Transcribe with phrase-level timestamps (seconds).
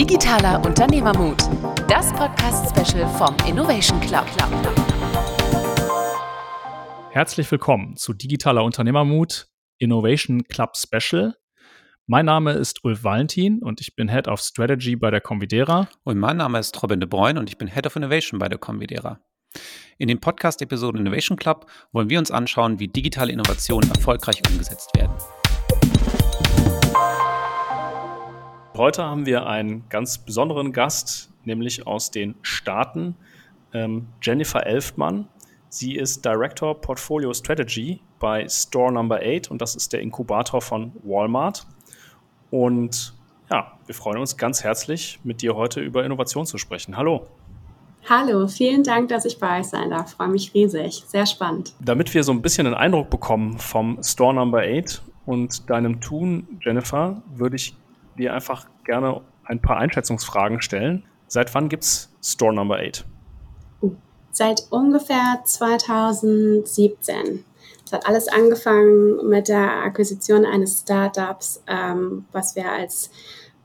[0.00, 1.42] Digitaler Unternehmermut,
[1.86, 4.24] das Podcast-Special vom Innovation Club.
[7.10, 11.36] Herzlich willkommen zu Digitaler Unternehmermut Innovation Club Special.
[12.06, 15.86] Mein Name ist Ulf Valentin und ich bin Head of Strategy bei der Convidera.
[16.04, 18.58] Und mein Name ist Robin de Bruyne und ich bin Head of Innovation bei der
[18.58, 19.20] Convidera.
[19.98, 25.12] In den Podcast-Episoden Innovation Club wollen wir uns anschauen, wie digitale Innovationen erfolgreich umgesetzt werden.
[28.80, 33.14] Heute haben wir einen ganz besonderen Gast, nämlich aus den Staaten,
[33.74, 35.28] ähm, Jennifer Elfmann.
[35.68, 40.92] Sie ist Director Portfolio Strategy bei Store Number 8 und das ist der Inkubator von
[41.02, 41.66] Walmart.
[42.50, 43.12] Und
[43.50, 46.96] ja, wir freuen uns ganz herzlich, mit dir heute über Innovation zu sprechen.
[46.96, 47.26] Hallo.
[48.08, 50.12] Hallo, vielen Dank, dass ich bei euch sein darf.
[50.12, 51.04] Freue mich riesig.
[51.06, 51.74] Sehr spannend.
[51.80, 56.48] Damit wir so ein bisschen einen Eindruck bekommen vom Store Number 8 und deinem Tun,
[56.62, 57.74] Jennifer, würde ich
[58.18, 61.04] dir einfach gerne ein paar Einschätzungsfragen stellen.
[61.26, 63.04] Seit wann gibt es Store Number 8?
[63.82, 63.92] Uh,
[64.32, 67.44] seit ungefähr 2017.
[67.84, 73.10] Es hat alles angefangen mit der Akquisition eines Startups, ähm, was wir als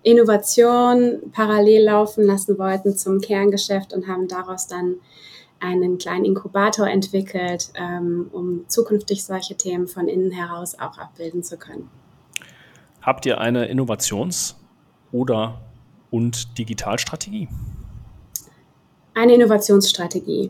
[0.01, 4.95] Innovation parallel laufen lassen wollten zum Kerngeschäft und haben daraus dann
[5.59, 11.57] einen kleinen Inkubator entwickelt, ähm, um zukünftig solche Themen von innen heraus auch abbilden zu
[11.57, 11.89] können.
[13.05, 14.55] Habt ihr eine Innovations-
[15.11, 15.61] oder
[16.09, 17.47] und Digitalstrategie?
[19.13, 20.49] Eine Innovationsstrategie.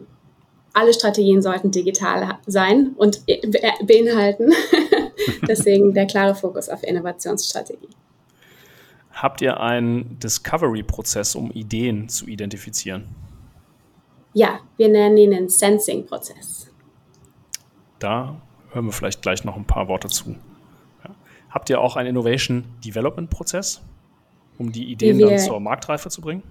[0.73, 4.53] Alle Strategien sollten digital sein und beinhalten.
[5.47, 7.89] Deswegen der klare Fokus auf Innovationsstrategie.
[9.11, 13.15] Habt ihr einen Discovery-Prozess, um Ideen zu identifizieren?
[14.33, 16.71] Ja, wir nennen ihn einen Sensing-Prozess.
[17.99, 20.35] Da hören wir vielleicht gleich noch ein paar Worte zu.
[21.55, 23.81] Habt ihr auch einen Innovation Development Prozess,
[24.57, 26.43] um die Ideen die dann zur Marktreife zu bringen?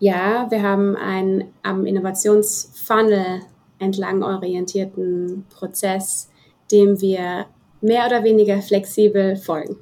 [0.00, 3.40] Ja, wir haben einen am Innovationsfunnel
[3.78, 6.30] entlang orientierten Prozess,
[6.70, 7.46] dem wir
[7.80, 9.78] mehr oder weniger flexibel folgen.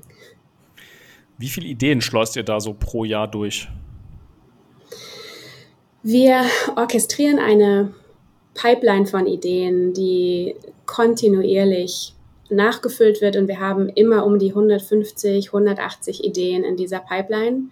[1.37, 3.69] Wie viele Ideen schleust ihr da so pro Jahr durch?
[6.05, 6.45] Wir
[6.77, 7.93] orchestrieren eine
[8.55, 10.55] Pipeline von Ideen, die
[10.87, 12.16] kontinuierlich
[12.51, 17.71] nachgefüllt wird und wir haben immer um die 150, 180 Ideen in dieser Pipeline,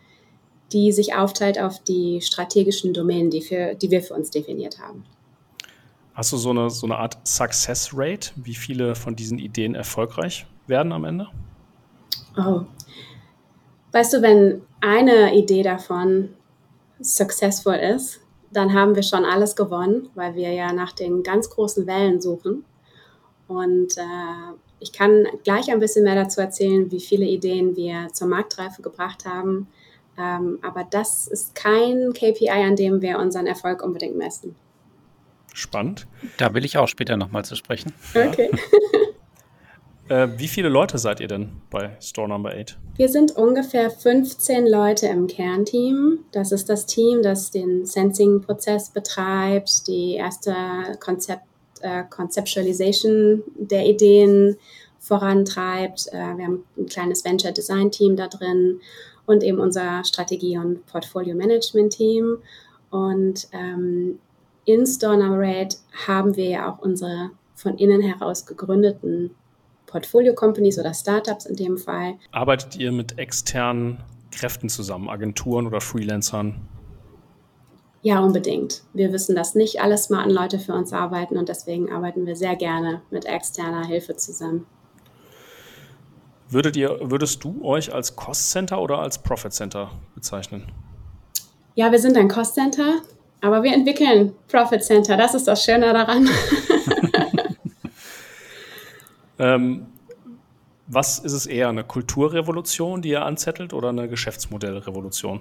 [0.72, 5.04] die sich aufteilt auf die strategischen Domänen, die, für, die wir für uns definiert haben.
[6.14, 10.46] Hast du so eine, so eine Art Success Rate, wie viele von diesen Ideen erfolgreich
[10.66, 11.28] werden am Ende?
[12.36, 12.62] Oh,
[13.94, 16.30] Weißt du, wenn eine Idee davon
[17.00, 18.20] successful ist,
[18.50, 22.64] dann haben wir schon alles gewonnen, weil wir ja nach den ganz großen Wellen suchen.
[23.46, 28.28] Und äh, ich kann gleich ein bisschen mehr dazu erzählen, wie viele Ideen wir zur
[28.28, 29.66] Marktreife gebracht haben.
[30.18, 34.54] Ähm, aber das ist kein KPI, an dem wir unseren Erfolg unbedingt messen.
[35.54, 36.06] Spannend.
[36.36, 37.94] Da will ich auch später nochmal zu sprechen.
[38.14, 38.50] Okay.
[40.06, 42.76] Äh, wie viele Leute seid ihr denn bei Store Number 8?
[42.96, 46.18] Wir sind ungefähr 15 Leute im Kernteam.
[46.30, 50.54] Das ist das Team, das den Sensing-Prozess betreibt, die erste
[51.00, 51.44] Konzept,
[51.84, 54.56] äh, Conceptualization der Ideen
[54.98, 56.08] vorantreibt.
[56.12, 58.80] Äh, wir haben ein kleines Venture-Design-Team da drin
[59.26, 62.38] und eben unser Strategie- und Portfolio-Management-Team.
[62.90, 64.18] Und ähm,
[64.64, 65.02] in 8
[66.06, 69.30] haben wir ja auch unsere von innen heraus gegründeten
[69.86, 72.14] Portfolio-Companies oder Startups in dem Fall.
[72.32, 73.98] Arbeitet ihr mit externen
[74.32, 76.62] Kräften zusammen, Agenturen oder Freelancern?
[78.04, 78.82] Ja, unbedingt.
[78.92, 82.54] Wir wissen, dass nicht alle smarten Leute für uns arbeiten und deswegen arbeiten wir sehr
[82.54, 84.66] gerne mit externer Hilfe zusammen.
[86.50, 90.70] Würdet ihr, würdest du euch als Cost Center oder als Profit Center bezeichnen?
[91.76, 93.00] Ja, wir sind ein Cost Center,
[93.40, 95.16] aber wir entwickeln Profit Center.
[95.16, 96.28] Das ist das Schöne daran.
[99.36, 99.86] Ähm,
[100.86, 105.40] was ist es eher, eine Kulturrevolution, die ihr anzettelt, oder eine Geschäftsmodellrevolution?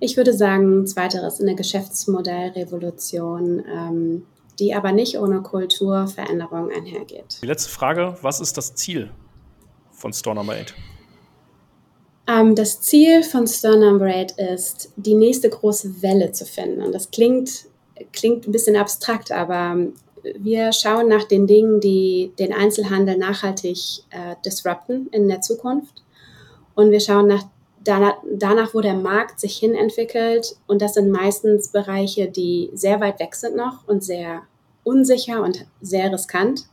[0.00, 4.26] Ich würde sagen, zweiteres, eine Geschäftsmodellrevolution, ähm,
[4.58, 7.38] die aber nicht ohne Kulturveränderung einhergeht.
[7.42, 9.10] Die letzte Frage, was ist das Ziel
[9.90, 10.74] von Store Number 8?
[12.28, 16.82] Ähm, das Ziel von Store Number 8 ist, die nächste große Welle zu finden.
[16.82, 17.66] Und das klingt,
[18.12, 19.76] klingt ein bisschen abstrakt, aber
[20.38, 23.78] wir schauen nach den Dingen, die den Einzelhandel nachhaltig
[24.10, 26.02] äh, disrupten in der Zukunft.
[26.74, 27.44] Und wir schauen nach,
[27.88, 30.56] danach, danach, wo der Markt sich hin entwickelt.
[30.66, 34.42] Und das sind meistens Bereiche, die sehr weit weg sind noch und sehr
[34.84, 36.66] unsicher und sehr riskant.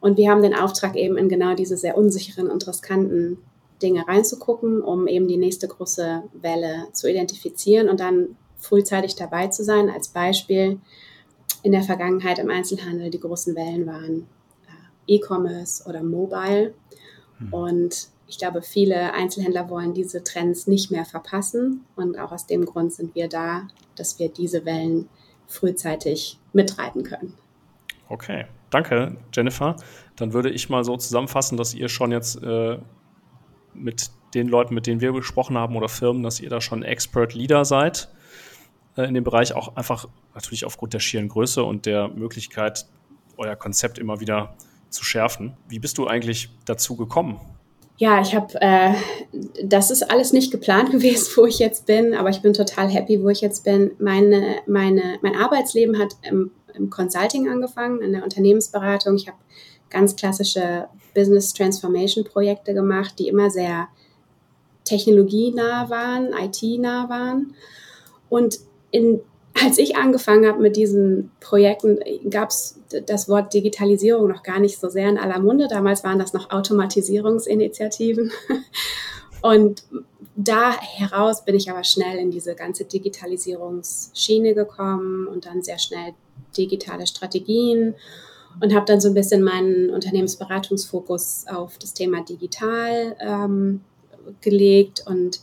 [0.00, 3.38] Und wir haben den Auftrag eben in genau diese sehr unsicheren und riskanten
[3.82, 9.62] Dinge reinzugucken, um eben die nächste große Welle zu identifizieren und dann frühzeitig dabei zu
[9.62, 9.90] sein.
[9.90, 10.80] Als Beispiel
[11.62, 14.26] in der Vergangenheit im Einzelhandel die großen Wellen waren
[15.06, 16.72] äh, E-Commerce oder Mobile.
[17.38, 17.52] Mhm.
[17.52, 21.84] Und ich glaube, viele Einzelhändler wollen diese Trends nicht mehr verpassen.
[21.96, 23.66] Und auch aus dem Grund sind wir da,
[23.96, 25.08] dass wir diese Wellen
[25.48, 27.34] frühzeitig mitreiten können.
[28.08, 29.74] Okay, danke, Jennifer.
[30.14, 32.78] Dann würde ich mal so zusammenfassen, dass ihr schon jetzt äh,
[33.74, 37.34] mit den Leuten, mit denen wir gesprochen haben oder Firmen, dass ihr da schon Expert
[37.34, 38.10] Leader seid
[38.96, 42.86] äh, in dem Bereich, auch einfach natürlich aufgrund der schieren Größe und der Möglichkeit,
[43.36, 44.54] euer Konzept immer wieder
[44.88, 45.56] zu schärfen.
[45.68, 47.40] Wie bist du eigentlich dazu gekommen?
[48.00, 48.94] Ja, ich habe, äh,
[49.62, 53.22] das ist alles nicht geplant gewesen, wo ich jetzt bin, aber ich bin total happy,
[53.22, 53.90] wo ich jetzt bin.
[53.98, 59.16] Meine, meine, mein Arbeitsleben hat im, im Consulting angefangen, in der Unternehmensberatung.
[59.16, 59.36] Ich habe
[59.90, 63.88] ganz klassische Business Transformation Projekte gemacht, die immer sehr
[64.84, 67.54] technologienah waren, IT-nah waren.
[68.30, 68.60] Und
[68.92, 69.20] in
[69.54, 71.98] als ich angefangen habe mit diesen Projekten,
[72.30, 75.68] gab es das Wort Digitalisierung noch gar nicht so sehr in aller Munde.
[75.68, 78.32] Damals waren das noch Automatisierungsinitiativen.
[79.42, 79.84] Und
[80.36, 86.12] da heraus bin ich aber schnell in diese ganze Digitalisierungsschiene gekommen und dann sehr schnell
[86.56, 87.94] digitale Strategien
[88.60, 93.80] und habe dann so ein bisschen meinen Unternehmensberatungsfokus auf das Thema digital ähm,
[94.40, 95.40] gelegt und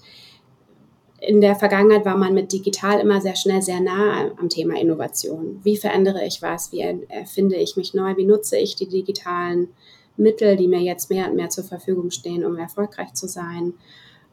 [1.20, 5.60] in der Vergangenheit war man mit digital immer sehr schnell sehr nah am Thema Innovation.
[5.64, 6.72] Wie verändere ich was?
[6.72, 8.16] Wie erfinde ich mich neu?
[8.18, 9.70] Wie nutze ich die digitalen
[10.16, 13.74] Mittel, die mir jetzt mehr und mehr zur Verfügung stehen, um erfolgreich zu sein?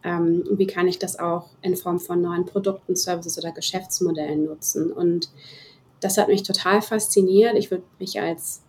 [0.02, 4.92] Ähm, wie kann ich das auch in Form von neuen Produkten, Services oder Geschäftsmodellen nutzen?
[4.92, 5.30] Und
[6.00, 7.56] das hat mich total fasziniert.
[7.56, 8.63] Ich würde mich als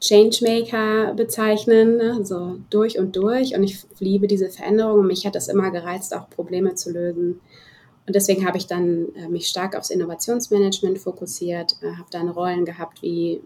[0.00, 2.24] Changemaker bezeichnen, ne?
[2.24, 3.54] so durch und durch.
[3.56, 5.06] Und ich liebe diese Veränderung.
[5.06, 7.40] Mich hat das immer gereizt, auch Probleme zu lösen.
[8.06, 12.64] Und deswegen habe ich dann äh, mich stark aufs Innovationsmanagement fokussiert, äh, habe dann Rollen
[12.64, 13.42] gehabt wie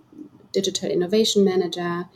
[0.54, 2.08] Digital Innovation Manager,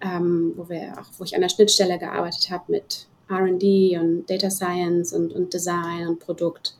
[0.00, 4.50] ähm, wo, wir auch, wo ich an der Schnittstelle gearbeitet habe mit RD und Data
[4.50, 6.74] Science und, und Design und Produkt,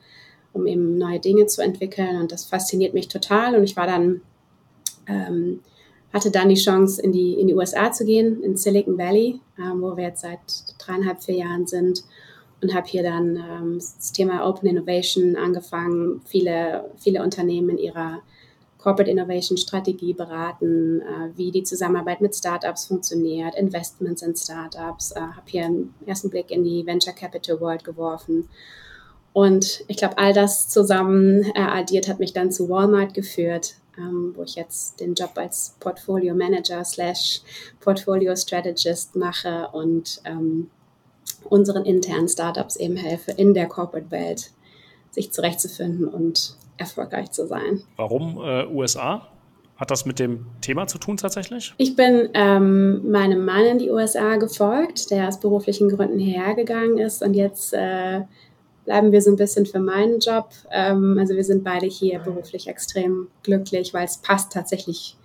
[0.53, 2.19] um eben neue Dinge zu entwickeln.
[2.19, 3.55] Und das fasziniert mich total.
[3.55, 4.21] Und ich war dann
[5.07, 5.59] ähm,
[6.13, 9.81] hatte dann die Chance, in die, in die USA zu gehen, in Silicon Valley, ähm,
[9.81, 10.39] wo wir jetzt seit
[10.79, 12.03] dreieinhalb, vier Jahren sind
[12.61, 18.21] und habe hier dann ähm, das Thema Open Innovation angefangen, viele, viele Unternehmen in ihrer
[18.77, 25.19] Corporate Innovation Strategie beraten, äh, wie die Zusammenarbeit mit Startups funktioniert, Investments in Startups, äh,
[25.19, 28.49] habe hier einen ersten Blick in die Venture Capital World geworfen.
[29.33, 34.33] Und ich glaube, all das zusammen äh, addiert hat mich dann zu Walmart geführt, ähm,
[34.35, 37.41] wo ich jetzt den Job als Portfolio Manager slash
[37.79, 40.69] Portfolio Strategist mache und ähm,
[41.49, 44.51] unseren internen Startups eben helfe, in der Corporate-Welt
[45.11, 47.81] sich zurechtzufinden und erfolgreich zu sein.
[47.97, 49.27] Warum äh, USA?
[49.75, 51.73] Hat das mit dem Thema zu tun tatsächlich?
[51.77, 57.23] Ich bin ähm, meinem Mann in die USA gefolgt, der aus beruflichen Gründen hergegangen ist
[57.23, 58.21] und jetzt äh,
[58.85, 60.49] bleiben wir so ein bisschen für meinen Job.
[60.71, 65.15] Ähm, also wir sind beide hier beruflich extrem glücklich, weil es passt tatsächlich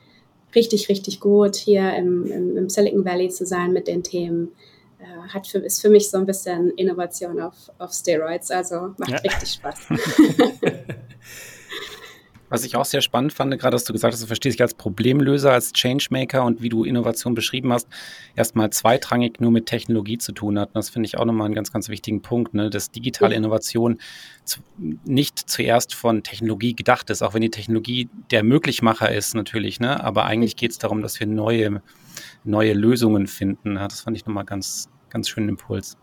[0.55, 4.53] richtig, richtig gut, hier im, im, im Silicon Valley zu sein mit den Themen.
[4.99, 9.11] Äh, hat für, ist für mich so ein bisschen Innovation auf, auf Steroids, also macht
[9.11, 9.19] ja.
[9.19, 9.79] richtig Spaß.
[12.49, 14.75] Was ich auch sehr spannend fand, gerade dass du gesagt hast, du verstehst dich als
[14.75, 17.89] Problemlöser, als Changemaker und wie du Innovation beschrieben hast,
[18.37, 20.69] erstmal zweitrangig nur mit Technologie zu tun hat.
[20.69, 22.71] Und das finde ich auch nochmal einen ganz, ganz wichtigen Punkt, ne?
[22.71, 23.99] dass digitale Innovation
[24.45, 29.81] zu, nicht zuerst von Technologie gedacht ist, auch wenn die Technologie der Möglichmacher ist natürlich,
[29.81, 30.03] ne?
[30.03, 31.83] aber eigentlich geht es darum, dass wir neue,
[32.45, 33.77] neue Lösungen finden.
[33.77, 35.97] Ja, das fand ich nochmal ganz, ganz schönen Impuls.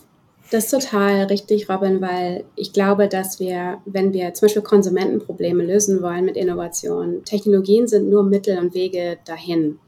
[0.52, 5.64] Das ist total richtig, Robin, weil ich glaube, dass wir, wenn wir zum Beispiel Konsumentenprobleme
[5.64, 9.80] lösen wollen mit Innovation, Technologien sind nur Mittel und Wege dahin,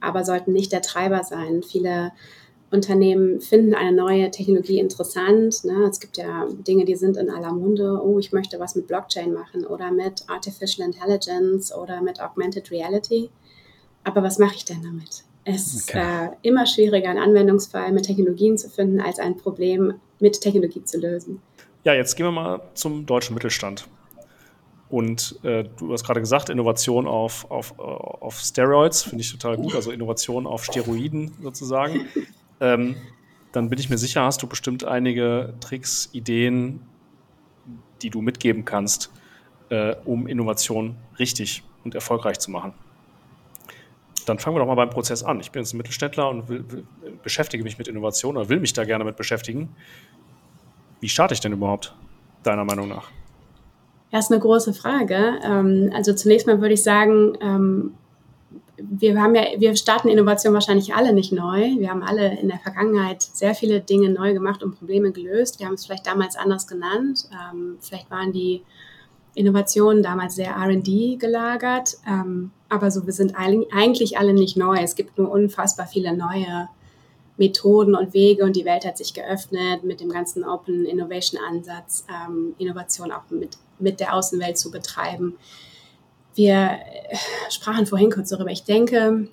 [0.00, 1.62] aber sollten nicht der Treiber sein.
[1.62, 2.12] Viele
[2.70, 5.64] Unternehmen finden eine neue Technologie interessant.
[5.64, 5.86] Ne?
[5.88, 8.00] Es gibt ja Dinge, die sind in aller Munde.
[8.02, 13.30] Oh, ich möchte was mit Blockchain machen oder mit Artificial Intelligence oder mit Augmented Reality.
[14.02, 15.24] Aber was mache ich denn damit?
[15.44, 16.26] Es ist okay.
[16.26, 20.98] äh, immer schwieriger, einen Anwendungsfall mit Technologien zu finden, als ein Problem mit Technologie zu
[20.98, 21.42] lösen.
[21.84, 23.86] Ja, jetzt gehen wir mal zum deutschen Mittelstand.
[24.88, 29.74] Und äh, du hast gerade gesagt, Innovation auf, auf, auf Steroids finde ich total gut,
[29.74, 32.06] also Innovation auf Steroiden sozusagen.
[32.60, 32.96] ähm,
[33.52, 36.80] dann bin ich mir sicher, hast du bestimmt einige Tricks, Ideen,
[38.02, 39.10] die du mitgeben kannst,
[39.68, 42.72] äh, um Innovation richtig und erfolgreich zu machen.
[44.24, 45.40] Dann fangen wir doch mal beim Prozess an.
[45.40, 46.86] Ich bin jetzt ein Mittelständler und will, will,
[47.22, 49.74] beschäftige mich mit Innovation oder will mich da gerne mit beschäftigen.
[51.00, 51.94] Wie starte ich denn überhaupt,
[52.42, 53.10] deiner Meinung nach?
[54.10, 55.38] Ja, ist eine große Frage.
[55.44, 57.94] Ähm, also zunächst mal würde ich sagen, ähm,
[58.76, 61.76] wir haben ja, wir starten Innovation wahrscheinlich alle nicht neu.
[61.78, 65.58] Wir haben alle in der Vergangenheit sehr viele Dinge neu gemacht und Probleme gelöst.
[65.58, 67.28] Wir haben es vielleicht damals anders genannt.
[67.32, 68.62] Ähm, vielleicht waren die
[69.34, 71.96] Innovationen damals sehr R&D gelagert.
[72.74, 74.76] Aber so, wir sind eigentlich alle nicht neu.
[74.78, 76.68] Es gibt nur unfassbar viele neue
[77.36, 82.04] Methoden und Wege und die Welt hat sich geöffnet mit dem ganzen Open Innovation Ansatz,
[82.08, 85.36] ähm, Innovation auch mit, mit der Außenwelt zu betreiben.
[86.34, 87.16] Wir äh,
[87.50, 88.50] sprachen vorhin kurz darüber.
[88.50, 89.28] Ich denke,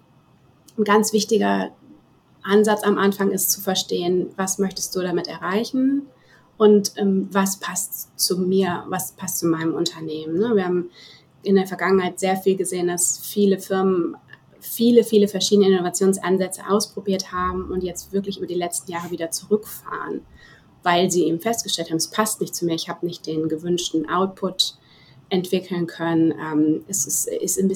[0.78, 1.72] ein ganz wichtiger
[2.44, 6.08] Ansatz am Anfang ist zu verstehen, was möchtest du damit erreichen
[6.58, 10.40] und ähm, was passt zu mir, was passt zu meinem Unternehmen.
[10.40, 10.56] Ne?
[10.56, 10.90] Wir haben
[11.44, 14.16] in der Vergangenheit sehr viel gesehen, dass viele Firmen
[14.62, 20.22] viele, viele verschiedene Innovationsansätze ausprobiert haben und jetzt wirklich über die letzten Jahre wieder zurückfahren,
[20.84, 24.08] weil sie eben festgestellt haben, es passt nicht zu mir, ich habe nicht den gewünschten
[24.08, 24.76] Output
[25.30, 26.32] entwickeln können.
[26.32, 27.68] Ähm, es ist, ist ein,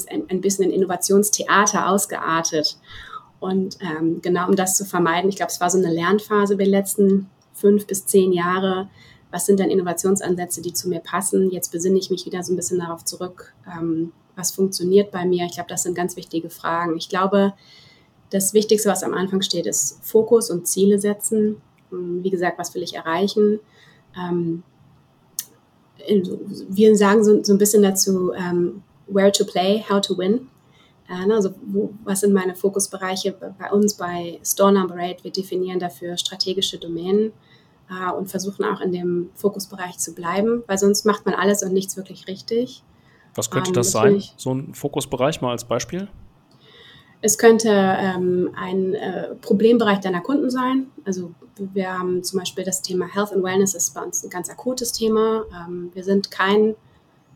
[0.41, 2.77] bisschen, ein Innovationstheater ausgeartet.
[3.39, 6.63] Und ähm, genau um das zu vermeiden, ich glaube, es war so eine Lernphase über
[6.63, 8.89] die letzten fünf bis zehn Jahre.
[9.35, 11.51] Was sind denn Innovationsansätze, die zu mir passen?
[11.51, 15.43] Jetzt besinne ich mich wieder so ein bisschen darauf zurück, ähm, was funktioniert bei mir?
[15.43, 16.95] Ich glaube, das sind ganz wichtige Fragen.
[16.95, 17.53] Ich glaube,
[18.29, 21.61] das Wichtigste, was am Anfang steht, ist Fokus und Ziele setzen.
[21.91, 23.59] Ähm, wie gesagt, was will ich erreichen?
[24.17, 24.63] Ähm,
[26.69, 30.47] wir sagen so, so, ein bisschen dazu, ähm, where to play, how to win.
[31.09, 35.25] Äh, ne, also wo, was sind meine Fokusbereiche bei uns bei Store Number 8?
[35.25, 37.33] Wir definieren dafür strategische Domänen
[37.89, 41.73] äh, und versuchen auch in dem Fokusbereich zu bleiben, weil sonst macht man alles und
[41.73, 42.83] nichts wirklich richtig.
[43.35, 44.23] Was könnte ähm, das sein?
[44.37, 46.07] So ein Fokusbereich mal als Beispiel?
[47.21, 50.87] Es könnte ähm, ein äh, Problembereich deiner Kunden sein.
[51.05, 54.49] Also wir haben zum Beispiel das Thema Health and Wellness ist bei uns ein ganz
[54.49, 55.43] akutes Thema.
[55.51, 56.75] Ähm, wir sind kein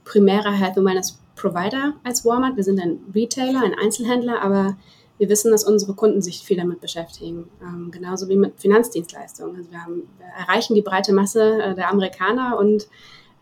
[0.06, 2.56] primärer Health and Wellness Provider als Walmart.
[2.56, 4.78] Wir sind ein Retailer, ein Einzelhändler, aber
[5.20, 7.50] wir wissen, dass unsere Kunden sich viel damit beschäftigen.
[7.62, 9.58] Ähm, genauso wie mit Finanzdienstleistungen.
[9.58, 12.88] Also wir, haben, wir erreichen die breite Masse äh, der Amerikaner und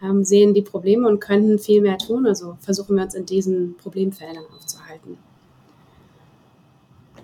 [0.01, 2.25] ähm, sehen die Probleme und können viel mehr tun.
[2.25, 5.19] Also versuchen wir uns in diesen Problemfeldern aufzuhalten.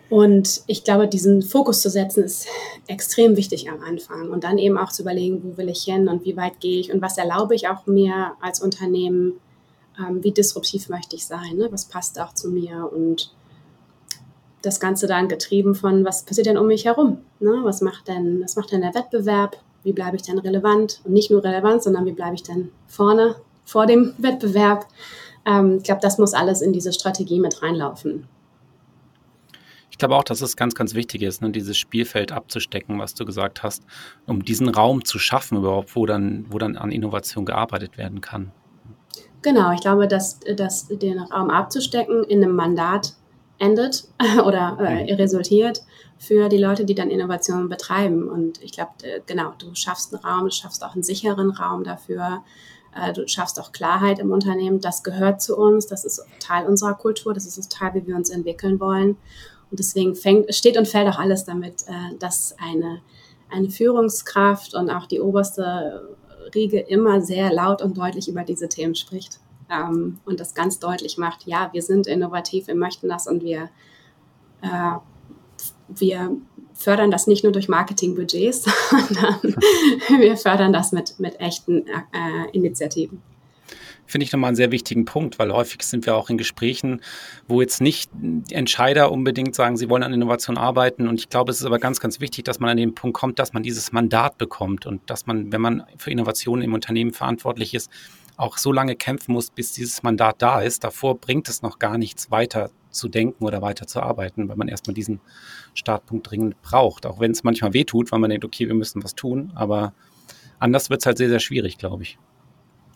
[0.10, 2.46] Und ich glaube, diesen Fokus zu setzen ist
[2.86, 6.24] extrem wichtig am Anfang und dann eben auch zu überlegen, wo will ich hin und
[6.24, 9.40] wie weit gehe ich und was erlaube ich auch mir als Unternehmen,
[9.98, 11.68] ähm, wie disruptiv möchte ich sein, ne?
[11.72, 13.34] was passt auch zu mir und
[14.64, 17.20] das Ganze dann getrieben von, was passiert denn um mich herum?
[17.40, 17.60] Ne?
[17.64, 19.58] Was, macht denn, was macht denn der Wettbewerb?
[19.84, 23.36] wie bleibe ich dann relevant und nicht nur relevant, sondern wie bleibe ich dann vorne
[23.66, 24.88] vor dem Wettbewerb.
[25.46, 28.28] Ähm, ich glaube, das muss alles in diese Strategie mit reinlaufen.
[29.92, 33.26] Ich glaube auch, dass es ganz, ganz wichtig ist, ne, dieses Spielfeld abzustecken, was du
[33.26, 33.84] gesagt hast,
[34.26, 38.52] um diesen Raum zu schaffen überhaupt, wo dann, wo dann an Innovation gearbeitet werden kann.
[39.44, 43.14] Genau, ich glaube, dass, dass den Raum abzustecken in einem Mandat
[43.64, 44.06] endet
[44.46, 45.16] oder äh, mhm.
[45.18, 45.84] resultiert
[46.18, 48.30] für die Leute, die dann Innovationen betreiben.
[48.30, 51.84] Und ich glaube, äh, genau, du schaffst einen Raum, du schaffst auch einen sicheren Raum
[51.84, 52.44] dafür.
[52.96, 54.80] Äh, du schaffst auch Klarheit im Unternehmen.
[54.80, 55.88] Das gehört zu uns.
[55.88, 57.34] Das ist Teil unserer Kultur.
[57.34, 59.18] Das ist Teil, wie wir uns entwickeln wollen.
[59.72, 63.02] Und deswegen fängt, steht und fällt auch alles damit, äh, dass eine,
[63.50, 66.16] eine Führungskraft und auch die oberste
[66.54, 69.40] Riege immer sehr laut und deutlich über diese Themen spricht
[69.74, 73.70] ähm, und das ganz deutlich macht, ja, wir sind innovativ, wir möchten das und wir,
[74.62, 74.98] äh,
[75.88, 76.38] wir
[76.74, 79.40] fördern das nicht nur durch Marketingbudgets, sondern
[80.20, 83.22] wir fördern das mit, mit echten äh, Initiativen
[84.06, 87.02] finde ich nochmal einen sehr wichtigen Punkt, weil häufig sind wir auch in Gesprächen,
[87.48, 88.12] wo jetzt nicht
[88.52, 91.08] Entscheider unbedingt sagen, sie wollen an Innovation arbeiten.
[91.08, 93.40] Und ich glaube, es ist aber ganz, ganz wichtig, dass man an den Punkt kommt,
[93.40, 97.74] dass man dieses Mandat bekommt und dass man, wenn man für Innovationen im Unternehmen verantwortlich
[97.74, 97.90] ist,
[98.38, 100.84] auch so lange kämpfen muss, bis dieses Mandat da ist.
[100.84, 104.68] Davor bringt es noch gar nichts weiter zu denken oder weiter zu arbeiten, weil man
[104.68, 105.20] erstmal diesen
[105.74, 107.06] Startpunkt dringend braucht.
[107.06, 109.94] Auch wenn es manchmal wehtut, weil man denkt, okay, wir müssen was tun, aber
[110.60, 112.18] anders wird es halt sehr, sehr schwierig, glaube ich.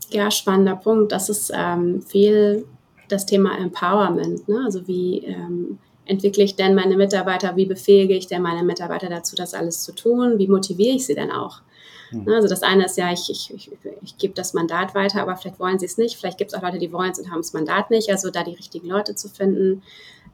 [0.10, 1.12] Ja, spannender Punkt.
[1.12, 2.66] Das ist ähm, viel
[3.10, 4.48] das Thema Empowerment.
[4.48, 4.62] Ne?
[4.66, 9.36] Also wie ähm, entwickle ich denn meine Mitarbeiter, wie befähige ich denn meine Mitarbeiter dazu,
[9.36, 11.62] das alles zu tun, wie motiviere ich sie denn auch?
[12.12, 12.28] Mhm.
[12.30, 13.72] Also das eine ist ja, ich, ich, ich,
[14.02, 16.18] ich gebe das Mandat weiter, aber vielleicht wollen sie es nicht.
[16.18, 18.10] Vielleicht gibt es auch Leute, die wollen es und haben das Mandat nicht.
[18.10, 19.84] Also da die richtigen Leute zu finden,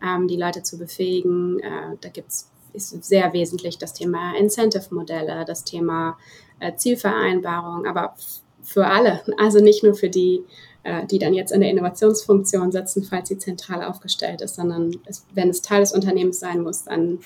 [0.03, 5.45] ähm, die Leute zu befähigen, äh, da gibt es ist sehr wesentlich das Thema Incentive-Modelle,
[5.45, 6.17] das Thema
[6.59, 8.15] äh, Zielvereinbarung, aber
[8.63, 10.43] für alle, also nicht nur für die
[10.83, 15.25] äh, die dann jetzt in der Innovationsfunktion sitzen, falls sie zentral aufgestellt ist, sondern es,
[15.33, 17.19] wenn es Teil des Unternehmens sein muss, dann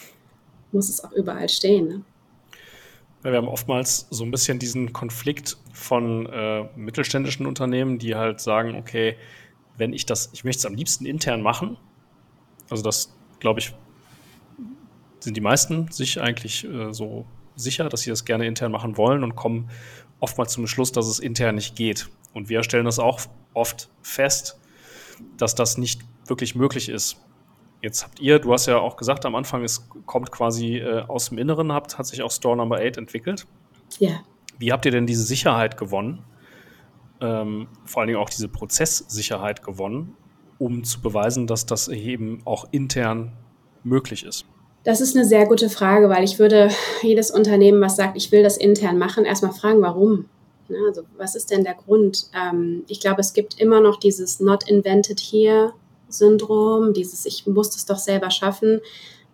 [0.71, 1.87] muss es auch überall stehen.
[1.87, 2.01] Ne?
[3.31, 8.75] Wir haben oftmals so ein bisschen diesen Konflikt von äh, mittelständischen Unternehmen, die halt sagen,
[8.75, 9.17] okay,
[9.75, 11.75] wenn ich das, ich möchte es am liebsten intern machen,
[12.69, 13.73] also das, glaube ich,
[15.19, 17.25] sind die meisten sich eigentlich äh, so
[17.57, 19.69] sicher, dass sie das gerne intern machen wollen und kommen
[20.21, 22.07] oftmals zum Schluss, dass es intern nicht geht.
[22.33, 23.19] Und wir stellen das auch
[23.53, 24.57] oft fest,
[25.35, 27.17] dass das nicht wirklich möglich ist.
[27.81, 31.29] Jetzt habt ihr, du hast ja auch gesagt am Anfang, es kommt quasi äh, aus
[31.29, 33.45] dem Inneren, habt, hat sich auch Store Number 8 entwickelt.
[33.99, 34.21] Ja.
[34.57, 36.23] Wie habt ihr denn diese Sicherheit gewonnen?
[37.21, 40.15] Ähm, vor allen Dingen auch diese Prozesssicherheit gewonnen,
[40.57, 43.33] um zu beweisen, dass das eben auch intern
[43.83, 44.45] möglich ist?
[44.83, 46.69] Das ist eine sehr gute Frage, weil ich würde
[47.01, 50.25] jedes Unternehmen, was sagt, ich will das intern machen, erstmal fragen, warum.
[50.87, 52.29] Also was ist denn der Grund?
[52.33, 55.73] Ähm, ich glaube, es gibt immer noch dieses Not Invented Here
[56.09, 58.81] Syndrom, dieses Ich muss es doch selber schaffen.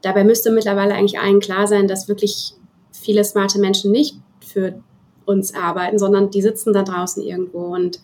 [0.01, 2.53] Dabei müsste mittlerweile eigentlich allen klar sein, dass wirklich
[2.91, 4.15] viele smarte Menschen nicht
[4.45, 4.81] für
[5.25, 7.99] uns arbeiten, sondern die sitzen da draußen irgendwo und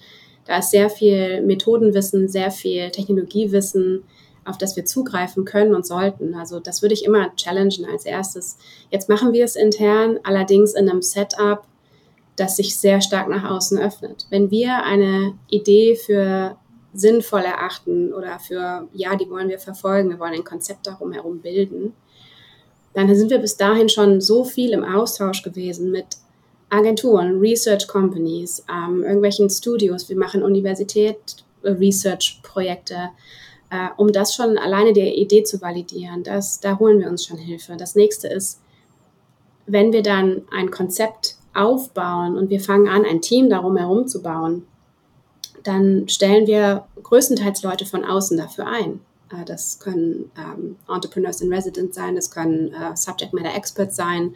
[0.46, 4.04] da ist sehr viel Methodenwissen, sehr viel Technologiewissen,
[4.46, 6.34] auf das wir zugreifen können und sollten.
[6.34, 8.58] Also das würde ich immer challengen als erstes.
[8.90, 11.64] Jetzt machen wir es intern, allerdings in einem Setup,
[12.36, 14.26] das sich sehr stark nach außen öffnet.
[14.32, 16.56] Wenn wir eine Idee für
[16.94, 21.40] sinnvoll erachten oder für, ja, die wollen wir verfolgen, wir wollen ein Konzept darum herum
[21.40, 21.94] bilden,
[22.94, 26.06] dann sind wir bis dahin schon so viel im Austausch gewesen mit
[26.70, 30.10] Agenturen, Research Companies, ähm, irgendwelchen Studios.
[30.10, 31.18] Wir machen Universität
[31.64, 33.10] äh, Research-Projekte,
[33.72, 36.24] äh, um das schon alleine die Idee zu validieren.
[36.24, 37.76] Das, da holen wir uns schon Hilfe.
[37.78, 38.62] Das nächste ist,
[39.66, 44.22] wenn wir dann ein Konzept aufbauen und wir fangen an, ein Team darum herum zu
[44.22, 44.66] bauen,
[45.64, 49.02] dann stellen wir größtenteils Leute von außen dafür ein.
[49.32, 54.34] Äh, das können ähm, Entrepreneurs in Residence sein, das können äh, Subject Matter Experts sein.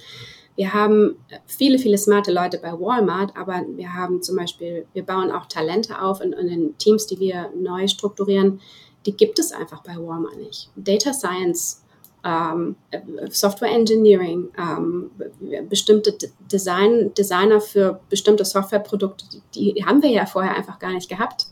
[0.56, 5.32] Wir haben viele, viele smarte Leute bei Walmart, aber wir haben zum Beispiel, wir bauen
[5.32, 8.62] auch Talente auf in, in den Teams, die wir neu strukturieren.
[9.08, 10.70] Die gibt es einfach bei Walmart nicht.
[10.76, 11.83] Data Science
[12.24, 12.76] ähm,
[13.30, 15.12] Software Engineering, ähm,
[15.70, 16.16] bestimmte
[16.52, 21.48] Design, Designer für bestimmte Softwareprodukte, die, haben wir ja vorher einfach gar nicht gehabt.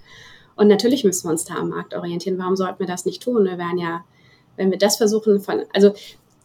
[0.56, 2.38] Und natürlich müssen wir uns da am Markt orientieren.
[2.38, 3.46] Warum sollten wir das nicht tun?
[3.46, 4.06] Wir werden ja,
[4.56, 5.94] wenn wir das versuchen von, also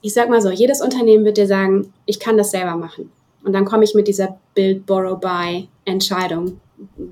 [0.00, 3.12] ich sag mal so, jedes Unternehmen wird dir sagen, ich kann das selber machen.
[3.44, 6.60] Und dann komme ich mit dieser Build, Borrow, Buy Entscheidung,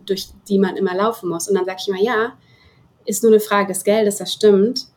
[0.04, 1.48] durch die man immer laufen muss.
[1.48, 2.32] Und dann sage ich immer, ja,
[3.06, 4.88] ist nur eine Frage des Geldes, das stimmt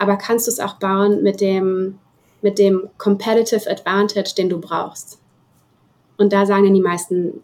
[0.00, 1.98] aber kannst du es auch bauen mit dem,
[2.40, 5.18] mit dem Competitive Advantage, den du brauchst?
[6.16, 7.42] Und da sagen die meisten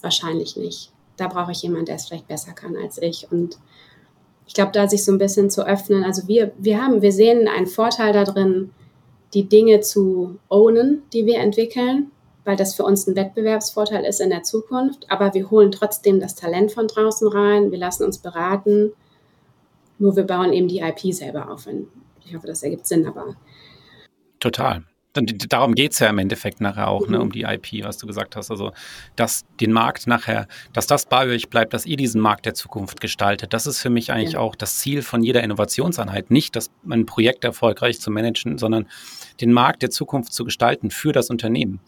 [0.00, 0.90] wahrscheinlich nicht.
[1.16, 3.30] Da brauche ich jemanden, der es vielleicht besser kann als ich.
[3.30, 3.56] Und
[4.48, 6.02] ich glaube, da sich so ein bisschen zu öffnen.
[6.02, 8.72] Also wir, wir haben, wir sehen einen Vorteil darin,
[9.32, 12.10] die Dinge zu ownen, die wir entwickeln,
[12.44, 15.06] weil das für uns ein Wettbewerbsvorteil ist in der Zukunft.
[15.08, 17.70] Aber wir holen trotzdem das Talent von draußen rein.
[17.70, 18.92] Wir lassen uns beraten
[20.02, 21.68] nur wir bauen eben die IP selber auf.
[22.24, 23.36] Ich hoffe, das ergibt Sinn, aber.
[24.40, 24.82] Total.
[25.14, 27.12] Darum geht es ja im Endeffekt nachher auch, ne, mhm.
[27.12, 28.50] ne, um die IP, was du gesagt hast.
[28.50, 28.72] Also,
[29.14, 33.00] dass den Markt nachher, dass das bei euch bleibt, dass ihr diesen Markt der Zukunft
[33.00, 33.52] gestaltet.
[33.52, 34.40] Das ist für mich eigentlich ja.
[34.40, 36.30] auch das Ziel von jeder Innovationseinheit.
[36.30, 38.88] Nicht, dass ein Projekt erfolgreich zu managen, sondern
[39.40, 41.80] den Markt der Zukunft zu gestalten für das Unternehmen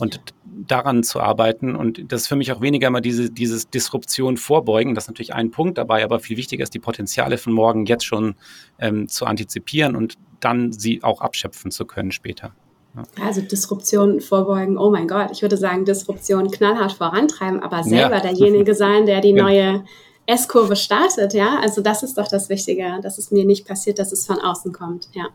[0.00, 1.74] und daran zu arbeiten.
[1.74, 4.94] Und das ist für mich auch weniger mal diese dieses Disruption vorbeugen.
[4.94, 8.04] Das ist natürlich ein Punkt dabei, aber viel wichtiger ist, die Potenziale von morgen jetzt
[8.04, 8.34] schon
[8.78, 12.54] ähm, zu antizipieren und dann sie auch abschöpfen zu können später.
[12.96, 13.02] Ja.
[13.24, 18.20] Also Disruption vorbeugen, oh mein Gott, ich würde sagen, Disruption knallhart vorantreiben, aber selber ja.
[18.20, 19.84] derjenige sein, der die neue
[20.26, 21.58] S-Kurve startet, ja.
[21.60, 24.72] Also das ist doch das Wichtige, dass es mir nicht passiert, dass es von außen
[24.72, 25.28] kommt, ja.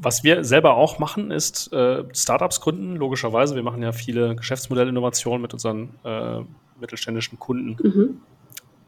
[0.00, 3.56] Was wir selber auch machen, ist äh, Startups gründen, logischerweise.
[3.56, 6.40] Wir machen ja viele Geschäftsmodellinnovationen mit unseren äh,
[6.80, 8.20] mittelständischen Kunden mhm.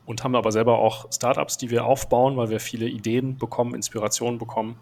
[0.06, 4.38] und haben aber selber auch Startups, die wir aufbauen, weil wir viele Ideen bekommen, Inspirationen
[4.38, 4.76] bekommen.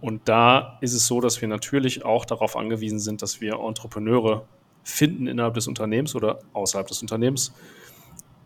[0.00, 4.46] Und da ist es so, dass wir natürlich auch darauf angewiesen sind, dass wir Entrepreneure
[4.84, 7.52] finden innerhalb des Unternehmens oder außerhalb des Unternehmens.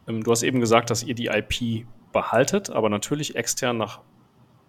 [0.09, 4.01] Ähm, du hast eben gesagt, dass ihr die IP behaltet, aber natürlich extern nach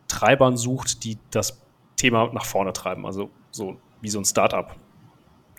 [0.10, 1.62] Treibern sucht, die das
[1.98, 4.76] Thema nach vorne treiben, also so wie so ein Startup.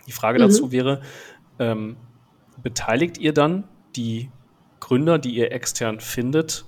[0.07, 0.43] Die Frage mhm.
[0.43, 1.01] dazu wäre,
[1.59, 1.97] ähm,
[2.63, 4.31] beteiligt ihr dann die
[4.79, 6.65] Gründer, die ihr extern findet,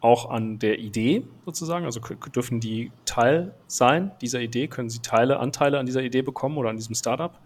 [0.00, 1.86] auch an der Idee sozusagen?
[1.86, 2.00] Also
[2.34, 4.66] dürfen die Teil sein dieser Idee?
[4.66, 7.38] Können sie Teile, Anteile an dieser Idee bekommen oder an diesem Startup?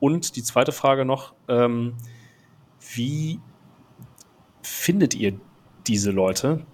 [0.00, 1.94] Und die zweite Frage noch, ähm,
[2.94, 3.38] wie
[4.62, 5.38] findet ihr
[5.86, 6.66] diese Leute?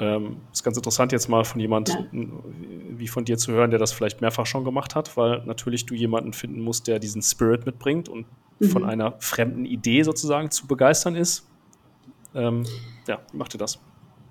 [0.00, 2.04] Ähm, ist ganz interessant, jetzt mal von jemand ja.
[2.12, 5.94] wie von dir zu hören, der das vielleicht mehrfach schon gemacht hat, weil natürlich du
[5.94, 8.26] jemanden finden musst, der diesen Spirit mitbringt und
[8.60, 8.68] mhm.
[8.68, 11.48] von einer fremden Idee sozusagen zu begeistern ist.
[12.34, 12.64] Ähm,
[13.08, 13.80] ja, wie macht ihr das?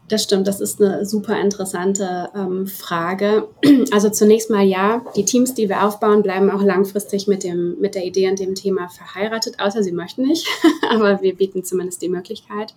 [0.08, 3.48] Das stimmt, das ist eine super interessante ähm, Frage.
[3.92, 7.96] Also zunächst mal ja, die Teams, die wir aufbauen, bleiben auch langfristig mit, dem, mit
[7.96, 10.48] der Idee und dem Thema verheiratet, außer sie möchten nicht.
[10.90, 12.74] Aber wir bieten zumindest die Möglichkeit.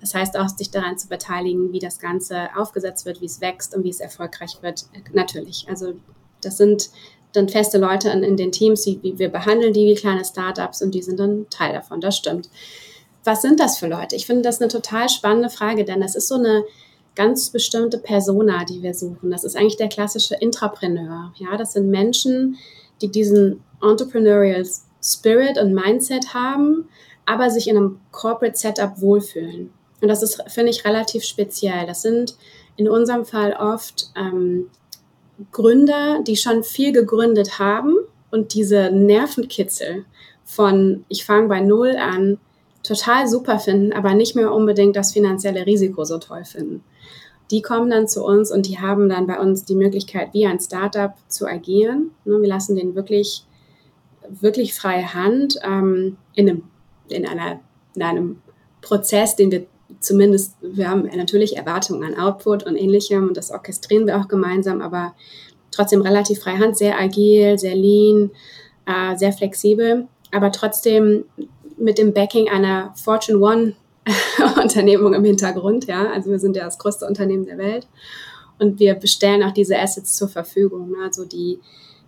[0.00, 3.76] Das heißt auch, sich daran zu beteiligen, wie das Ganze aufgesetzt wird, wie es wächst
[3.76, 4.86] und wie es erfolgreich wird.
[5.12, 5.66] Natürlich.
[5.68, 5.94] Also
[6.40, 6.90] das sind
[7.32, 10.82] dann feste Leute in, in den Teams, wie, wie wir behandeln die wie kleine Startups
[10.82, 12.00] und die sind dann Teil davon.
[12.00, 12.48] Das stimmt.
[13.24, 14.16] Was sind das für Leute?
[14.16, 16.64] Ich finde das eine total spannende Frage, denn das ist so eine
[17.14, 19.30] ganz bestimmte Persona, die wir suchen.
[19.30, 21.32] Das ist eigentlich der klassische Intrapreneur.
[21.36, 22.56] Ja, das sind Menschen,
[23.02, 24.64] die diesen Entrepreneurial
[25.02, 26.88] Spirit und Mindset haben,
[27.26, 29.70] aber sich in einem Corporate Setup wohlfühlen.
[30.00, 31.86] Und das ist, finde ich, relativ speziell.
[31.86, 32.36] Das sind
[32.76, 34.70] in unserem Fall oft ähm,
[35.52, 37.96] Gründer, die schon viel gegründet haben
[38.30, 40.04] und diese Nervenkitzel
[40.44, 42.38] von ich fange bei Null an
[42.82, 46.82] total super finden, aber nicht mehr unbedingt das finanzielle Risiko so toll finden.
[47.50, 50.60] Die kommen dann zu uns und die haben dann bei uns die Möglichkeit, wie ein
[50.60, 52.12] Startup zu agieren.
[52.24, 53.44] Ne, wir lassen denen wirklich,
[54.28, 56.62] wirklich freie Hand ähm, in, einem,
[57.08, 57.60] in, einer,
[57.94, 58.42] in einem
[58.80, 59.66] Prozess, den wir
[60.00, 64.80] zumindest, wir haben natürlich Erwartungen an Output und ähnlichem und das orchestrieren wir auch gemeinsam,
[64.80, 65.14] aber
[65.70, 68.30] trotzdem relativ freie Hand, sehr agil, sehr lean,
[68.86, 71.24] äh, sehr flexibel, aber trotzdem
[71.76, 73.74] mit dem Backing einer Fortune One
[74.62, 76.10] Unternehmung im Hintergrund, ja.
[76.10, 77.86] Also wir sind ja das größte Unternehmen der Welt
[78.58, 80.90] und wir bestellen auch diese Assets zur Verfügung.
[80.90, 80.98] Ne?
[81.04, 81.60] Also die,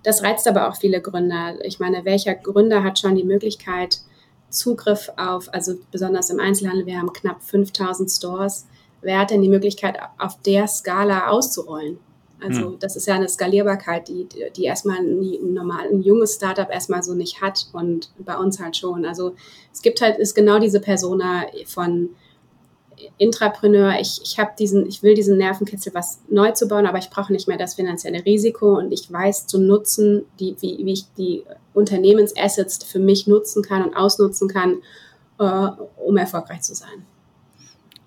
[0.03, 1.57] das reizt aber auch viele Gründer.
[1.65, 4.01] Ich meine, welcher Gründer hat schon die Möglichkeit,
[4.53, 8.67] Zugriff auf, also besonders im Einzelhandel, wir haben knapp 5000 Stores,
[9.01, 11.99] wer hat denn die Möglichkeit, auf der Skala auszurollen?
[12.41, 12.79] Also hm.
[12.81, 17.15] das ist ja eine Skalierbarkeit, die, die erstmal ein, normal, ein junges Startup erstmal so
[17.15, 19.05] nicht hat und bei uns halt schon.
[19.05, 19.35] Also
[19.73, 22.11] es gibt halt, ist genau diese Persona von
[23.19, 27.11] Intrapreneur, ich, ich habe diesen, ich will diesen Nervenkitzel, was neu zu bauen, aber ich
[27.11, 31.05] brauche nicht mehr das finanzielle Risiko und ich weiß zu nutzen, die, wie, wie ich
[31.17, 34.83] die Unternehmensassets für mich nutzen kann und ausnutzen kann,
[35.39, 35.69] äh,
[36.05, 37.07] um erfolgreich zu sein.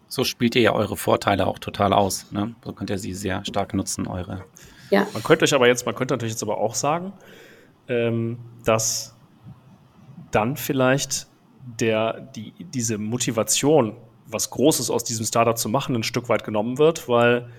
[0.08, 2.32] So spielt ihr ja eure Vorteile auch total aus.
[2.32, 2.56] Ne?
[2.64, 4.46] So könnt ihr sie sehr stark nutzen, eure.
[4.92, 5.08] Ja.
[5.14, 7.12] Man könnte euch aber jetzt, man könnte natürlich jetzt aber auch sagen,
[7.88, 9.16] ähm, dass
[10.32, 11.28] dann vielleicht
[11.80, 13.96] der, die, diese Motivation,
[14.36, 17.50] was Großes aus diesem Startup zu machen, ein Stück weit genommen wird, weil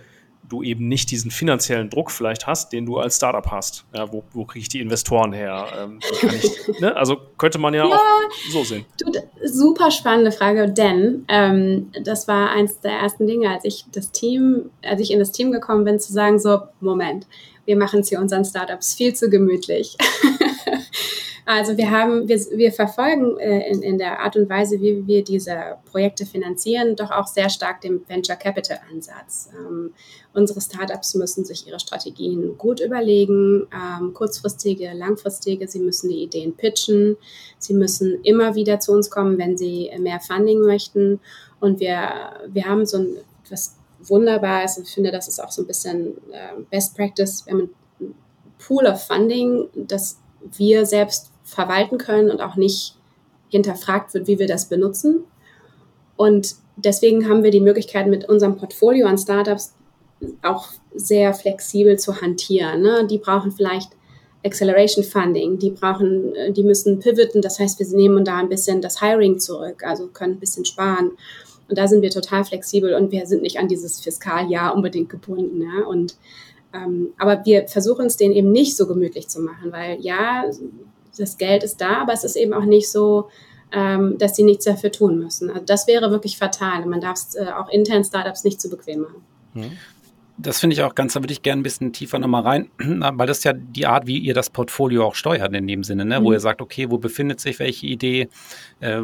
[0.48, 3.84] du eben nicht diesen finanziellen Druck vielleicht hast, den du als Startup hast.
[3.94, 5.66] Ja, wo, wo kriege ich die Investoren her?
[5.76, 6.94] Ähm, ich, ne?
[6.94, 8.84] Also könnte man ja, ja, auch so sehen.
[9.00, 9.10] Du,
[9.44, 14.70] super spannende Frage, denn ähm, das war eins der ersten Dinge, als ich das Team,
[14.82, 17.26] als ich in das Team gekommen bin, zu sagen, so, Moment,
[17.64, 19.96] wir machen es hier unseren Startups viel zu gemütlich.
[21.48, 25.22] Also wir haben, wir, wir verfolgen äh, in, in der Art und Weise, wie wir
[25.22, 29.48] diese Projekte finanzieren, doch auch sehr stark den Venture Capital Ansatz.
[29.56, 29.94] Ähm,
[30.34, 35.68] unsere Startups müssen sich ihre Strategien gut überlegen, ähm, kurzfristige, langfristige.
[35.68, 37.16] Sie müssen die Ideen pitchen.
[37.58, 41.20] Sie müssen immer wieder zu uns kommen, wenn sie mehr Funding möchten.
[41.60, 43.16] Und wir, wir haben so ein,
[43.50, 47.46] was wunderbar ist, ich finde, das ist auch so ein bisschen äh, Best Practice.
[47.46, 48.14] Wir haben ein
[48.58, 52.96] Pool of Funding, das wir selbst verwalten können und auch nicht
[53.48, 55.24] hinterfragt wird, wie wir das benutzen.
[56.16, 59.74] Und deswegen haben wir die Möglichkeit, mit unserem Portfolio an Startups
[60.42, 62.82] auch sehr flexibel zu hantieren.
[62.82, 63.06] Ne?
[63.08, 63.90] Die brauchen vielleicht
[64.44, 69.00] Acceleration Funding, die brauchen, die müssen pivoten, das heißt, wir nehmen da ein bisschen das
[69.00, 71.12] Hiring zurück, also können ein bisschen sparen.
[71.68, 75.62] Und da sind wir total flexibel und wir sind nicht an dieses Fiskaljahr unbedingt gebunden.
[75.62, 75.86] Ja?
[75.86, 76.16] Und
[76.72, 80.44] ähm, aber wir versuchen es denen eben nicht so gemütlich zu machen, weil ja,
[81.18, 83.28] das Geld ist da, aber es ist eben auch nicht so,
[83.72, 85.50] ähm, dass sie nichts dafür tun müssen.
[85.50, 86.86] Also das wäre wirklich fatal.
[86.86, 89.24] Man darf es äh, auch intern Startups nicht zu bequem machen.
[89.54, 89.72] Mhm.
[90.38, 93.26] Das finde ich auch ganz, da würde ich gerne ein bisschen tiefer nochmal rein, weil
[93.26, 96.20] das ist ja die Art, wie ihr das Portfolio auch steuert in dem Sinne, ne?
[96.20, 96.24] Mhm.
[96.24, 98.28] wo ihr sagt, okay, wo befindet sich welche Idee,
[98.80, 99.00] äh,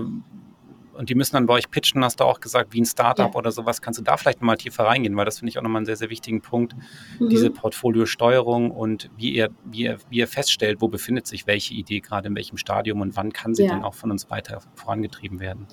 [0.92, 3.38] und die müssen dann bei euch pitchen, hast du auch gesagt, wie ein Startup ja.
[3.38, 3.80] oder sowas.
[3.80, 5.96] Kannst du da vielleicht nochmal tiefer reingehen, weil das finde ich auch nochmal einen sehr,
[5.96, 6.74] sehr wichtigen Punkt,
[7.18, 7.28] mhm.
[7.28, 12.00] diese Portfoliosteuerung und wie ihr, wie, ihr, wie ihr feststellt, wo befindet sich welche Idee
[12.00, 13.70] gerade in welchem Stadium und wann kann sie ja.
[13.70, 15.66] dann auch von uns weiter vorangetrieben werden.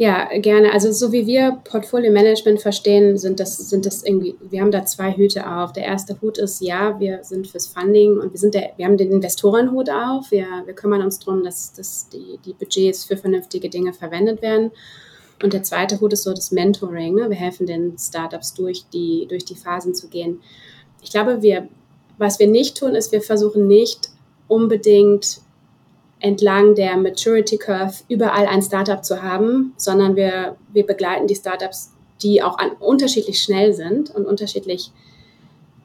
[0.00, 0.72] Ja, gerne.
[0.72, 4.86] Also so wie wir Portfolio Management verstehen, sind das, sind das irgendwie, wir haben da
[4.86, 5.74] zwei Hüte auf.
[5.74, 8.96] Der erste Hut ist, ja, wir sind fürs Funding und wir sind der, wir haben
[8.96, 10.30] den Investorenhut auf.
[10.30, 14.70] Wir, wir kümmern uns darum, dass, dass die, die Budgets für vernünftige Dinge verwendet werden.
[15.42, 17.16] Und der zweite Hut ist so das Mentoring.
[17.16, 17.28] Ne?
[17.28, 20.40] Wir helfen den Startups durch die, durch die Phasen zu gehen.
[21.02, 21.68] Ich glaube, wir,
[22.16, 24.08] was wir nicht tun, ist, wir versuchen nicht
[24.48, 25.42] unbedingt
[26.20, 31.92] entlang der Maturity Curve überall ein Startup zu haben, sondern wir, wir begleiten die Startups,
[32.22, 34.92] die auch an, unterschiedlich schnell sind und unterschiedlich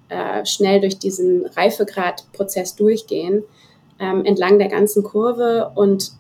[0.10, 3.44] äh, schnell durch diesen Reifegradprozess durchgehen,
[4.00, 6.12] ähm, entlang der ganzen Kurve und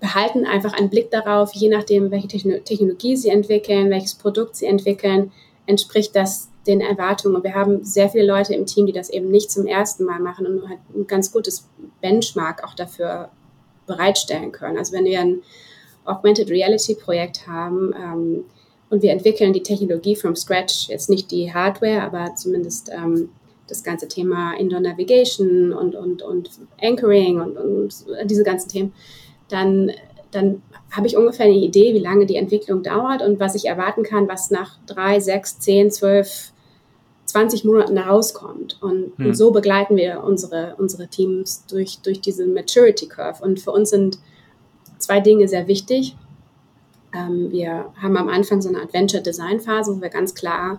[0.00, 5.32] behalten einfach einen Blick darauf, je nachdem, welche Technologie sie entwickeln, welches Produkt sie entwickeln,
[5.66, 7.36] entspricht das den Erwartungen.
[7.36, 10.20] Und wir haben sehr viele Leute im Team, die das eben nicht zum ersten Mal
[10.20, 11.68] machen und halt ein ganz gutes
[12.00, 13.30] Benchmark auch dafür
[13.86, 14.78] bereitstellen können.
[14.78, 15.42] Also wenn wir ein
[16.04, 18.44] Augmented Reality Projekt haben ähm,
[18.90, 23.30] und wir entwickeln die Technologie from scratch, jetzt nicht die Hardware, aber zumindest ähm,
[23.66, 26.50] das ganze Thema Indoor Navigation und, und, und
[26.82, 28.92] Anchoring und, und diese ganzen Themen,
[29.48, 29.90] dann,
[30.30, 34.02] dann habe ich ungefähr eine Idee, wie lange die Entwicklung dauert und was ich erwarten
[34.02, 36.52] kann, was nach drei, sechs, zehn, zwölf
[37.34, 38.78] 20 Monaten rauskommt.
[38.80, 39.26] Und, hm.
[39.26, 43.42] und, so begleiten wir unsere, unsere Teams durch, durch diese Maturity Curve.
[43.42, 44.18] Und für uns sind
[44.98, 46.16] zwei Dinge sehr wichtig.
[47.12, 50.78] Ähm, wir haben am Anfang so eine Adventure Design Phase, wo wir ganz klar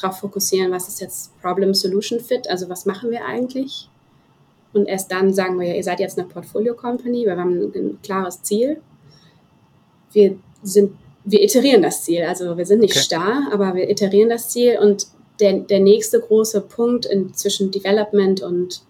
[0.00, 3.88] darauf fokussieren, was ist jetzt Problem Solution Fit, also was machen wir eigentlich.
[4.72, 7.98] Und erst dann sagen wir, ihr seid jetzt eine Portfolio Company, weil wir haben ein,
[8.00, 8.80] klares Ziel.
[10.12, 12.22] Wir sind wir iterieren das Ziel.
[12.24, 13.04] Also wir sind nicht okay.
[13.04, 15.08] starr, aber wir iterieren das Ziel und
[15.40, 18.82] der, der nächste große Punkt in, zwischen Development und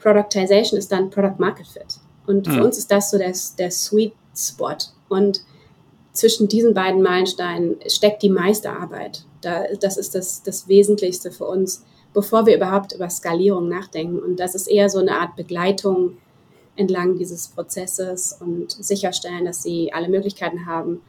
[0.00, 1.98] Productization ist dann Product Market Fit.
[2.26, 2.52] Und mhm.
[2.52, 4.76] für uns ist das so der, der Sweet Spot.
[5.08, 5.42] Und
[6.12, 9.24] zwischen diesen beiden Meilensteinen steckt die meiste Arbeit.
[9.40, 14.18] Da, das ist das, das Wesentlichste für uns, bevor wir überhaupt über Skalierung nachdenken.
[14.18, 16.16] Und das ist eher so eine Art Begleitung
[16.76, 21.00] entlang dieses Prozesses und sicherstellen, dass sie alle Möglichkeiten haben,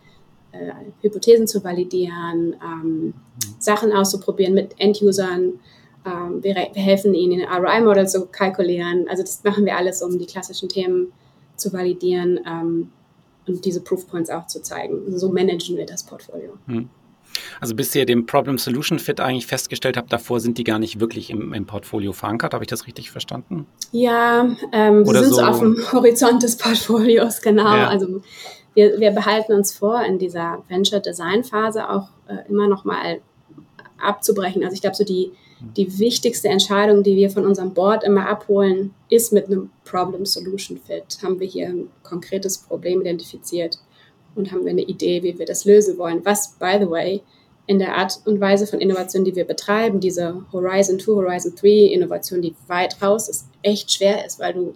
[0.52, 3.14] äh, Hypothesen zu validieren, ähm.
[3.60, 5.60] Sachen auszuprobieren mit End-Usern.
[6.06, 9.08] Ähm, wir, wir, helfen ihnen, ROI-Model zu kalkulieren.
[9.10, 11.12] Also das machen wir alles, um die klassischen Themen
[11.56, 12.90] zu validieren ähm,
[13.48, 15.02] und diese Proofpoints auch zu zeigen.
[15.06, 16.54] Also so managen wir das Portfolio.
[16.68, 16.90] Mhm.
[17.62, 21.00] Also bis ihr den Problem Solution Fit eigentlich festgestellt habt, davor sind die gar nicht
[21.00, 22.54] wirklich im, im Portfolio verankert.
[22.54, 23.68] Habe ich das richtig verstanden?
[23.92, 27.76] Ja, ähm, sie sind so auf dem Horizont des Portfolios, genau.
[27.76, 27.88] Ja.
[27.90, 28.22] Also
[28.74, 33.20] wir, wir behalten uns vor, in dieser Venture Design Phase auch äh, immer noch mal
[33.98, 34.64] abzubrechen.
[34.64, 35.32] Also ich glaube, so die,
[35.76, 40.78] die wichtigste Entscheidung, die wir von unserem Board immer abholen, ist mit einem Problem Solution
[40.78, 41.18] Fit.
[41.24, 43.80] Haben wir hier ein konkretes Problem identifiziert
[44.36, 46.22] und haben wir eine Idee, wie wir das lösen wollen.
[46.24, 47.22] Was, by the way,
[47.68, 51.94] in der Art und Weise von Innovation, die wir betreiben, diese Horizon 2, Horizon 3
[51.94, 54.74] Innovation, die weit raus ist, echt schwer ist, weil du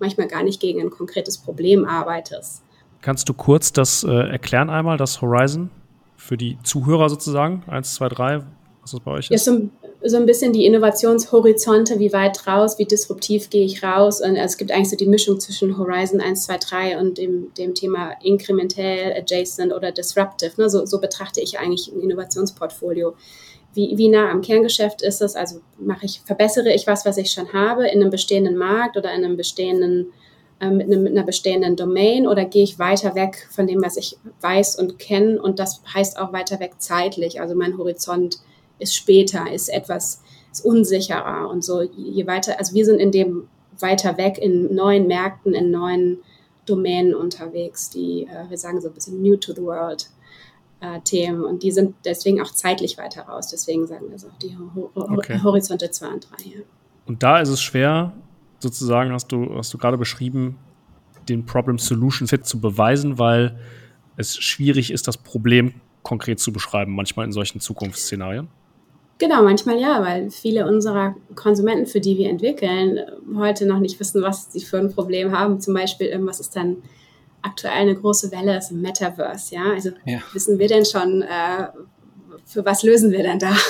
[0.00, 2.62] manchmal gar nicht gegen ein konkretes Problem arbeitest.
[3.02, 5.70] Kannst du kurz das äh, erklären einmal, das Horizon,
[6.16, 7.64] für die Zuhörer sozusagen?
[7.66, 8.44] Eins, zwei, drei,
[8.80, 9.30] was das bei euch ist?
[9.30, 9.68] Ja, so,
[10.04, 14.20] so ein bisschen die Innovationshorizonte, wie weit raus, wie disruptiv gehe ich raus.
[14.20, 17.52] Und also es gibt eigentlich so die Mischung zwischen Horizon 1, 2, 3 und dem,
[17.54, 20.52] dem Thema inkrementell, adjacent oder disruptive.
[20.56, 20.70] Ne?
[20.70, 23.14] So, so betrachte ich eigentlich ein Innovationsportfolio.
[23.74, 25.34] Wie, wie nah am Kerngeschäft ist es?
[25.34, 29.12] Also mache ich, verbessere ich was, was ich schon habe in einem bestehenden Markt oder
[29.12, 30.12] in einem bestehenden
[30.70, 34.16] mit, einem, mit einer bestehenden Domain oder gehe ich weiter weg von dem, was ich
[34.40, 37.40] weiß und kenne und das heißt auch weiter weg zeitlich.
[37.40, 38.38] Also mein Horizont
[38.78, 40.22] ist später, ist etwas
[40.52, 43.48] ist unsicherer und so je weiter, also wir sind in dem
[43.78, 46.18] weiter weg in neuen Märkten, in neuen
[46.66, 50.08] Domänen unterwegs, die äh, wir sagen so ein bisschen new to the world.
[50.80, 53.46] Äh, Themen und die sind deswegen auch zeitlich weiter raus.
[53.46, 55.40] Deswegen sagen wir so die Ho okay.
[55.42, 56.44] Horizonte 2 und 3.
[56.44, 56.60] Ja.
[57.06, 58.12] Und da ist es schwer,
[58.62, 60.58] sozusagen, hast du, hast du gerade beschrieben,
[61.28, 63.58] den Problem Solution Fit zu beweisen, weil
[64.16, 68.48] es schwierig ist, das Problem konkret zu beschreiben, manchmal in solchen Zukunftsszenarien?
[69.18, 72.98] Genau, manchmal ja, weil viele unserer Konsumenten, für die wir entwickeln,
[73.36, 75.60] heute noch nicht wissen, was sie für ein Problem haben.
[75.60, 76.78] Zum Beispiel, was ist dann
[77.40, 79.72] aktuell eine große Welle, ist im Metaverse, ja.
[79.74, 80.18] Also ja.
[80.32, 81.68] wissen wir denn schon, äh,
[82.46, 83.54] für was lösen wir denn da?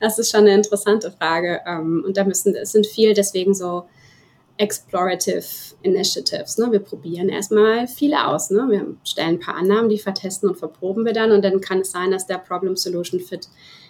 [0.00, 1.60] Das ist schon eine interessante Frage.
[1.64, 3.84] Ähm, und da müssen, es sind viel deswegen so
[4.62, 6.56] explorative Initiatives.
[6.56, 6.70] Ne?
[6.70, 8.50] Wir probieren erstmal viele aus.
[8.50, 8.66] Ne?
[8.70, 11.32] Wir stellen ein paar Annahmen, die vertesten und verproben wir dann.
[11.32, 13.48] Und dann kann es sein, dass der Problem Solution Fit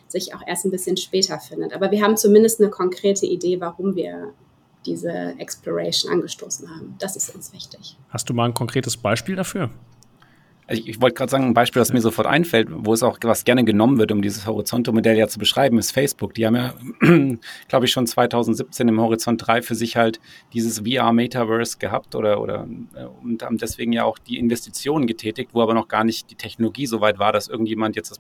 [0.09, 1.75] sich auch erst ein bisschen später findet.
[1.75, 4.33] Aber wir haben zumindest eine konkrete Idee, warum wir
[4.87, 6.97] diese Exploration angestoßen haben.
[6.99, 7.97] Das ist uns wichtig.
[8.09, 9.71] Hast du mal ein konkretes Beispiel dafür?
[10.73, 13.19] Also ich, ich wollte gerade sagen, ein Beispiel, das mir sofort einfällt, wo es auch
[13.23, 16.33] was gerne genommen wird, um dieses Horizonte-Modell ja zu beschreiben, ist Facebook.
[16.33, 16.75] Die haben ja,
[17.69, 20.19] glaube ich, schon 2017 im Horizont 3 für sich halt
[20.55, 25.61] dieses VR-Metaverse gehabt oder, oder äh, und haben deswegen ja auch die Investitionen getätigt, wo
[25.61, 28.19] aber noch gar nicht die Technologie so weit war, dass irgendjemand jetzt das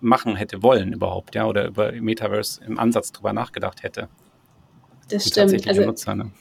[0.00, 4.08] machen hätte wollen überhaupt, ja, oder über Metaverse im Ansatz drüber nachgedacht hätte.
[5.10, 5.68] Das stimmt.
[5.68, 6.32] Also, Nutzer, ne?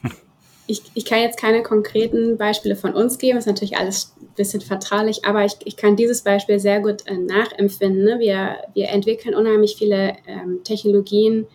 [0.68, 4.62] Ich, ich kann jetzt keine konkreten Beispiele von uns geben, ist natürlich alles ein bisschen
[4.62, 8.04] vertraulich, aber ich, ich kann dieses Beispiel sehr gut äh, nachempfinden.
[8.04, 8.20] Ne?
[8.20, 11.48] Wir, wir entwickeln unheimlich viele ähm, Technologien,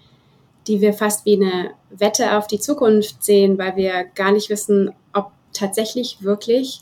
[0.66, 4.92] die wir fast wie eine Wette auf die Zukunft sehen, weil wir gar nicht wissen,
[5.14, 6.80] ob tatsächlich wirklich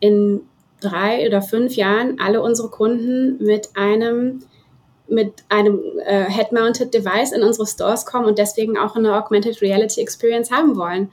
[0.00, 0.42] in
[0.80, 4.40] drei oder fünf Jahren alle unsere Kunden mit einem
[5.08, 10.00] mit einem äh, Head-Mounted Device in unsere Stores kommen und deswegen auch eine Augmented Reality
[10.00, 11.10] Experience haben wollen.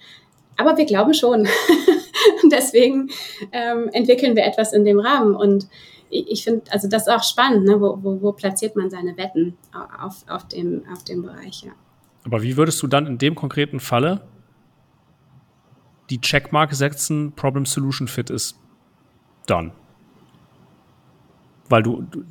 [0.57, 1.47] Aber wir glauben schon.
[2.51, 3.09] deswegen
[3.51, 5.35] ähm, entwickeln wir etwas in dem Rahmen.
[5.35, 5.67] Und
[6.09, 7.79] ich, ich finde, also das ist auch spannend, ne?
[7.79, 9.57] wo, wo, wo, platziert man seine Wetten
[9.99, 11.71] auf, auf, dem, auf dem Bereich, ja.
[12.23, 14.27] Aber wie würdest du dann in dem konkreten Falle
[16.09, 18.59] die Checkmark setzen, Problem Solution Fit ist
[19.45, 19.71] done?
[21.69, 22.23] Weil du, du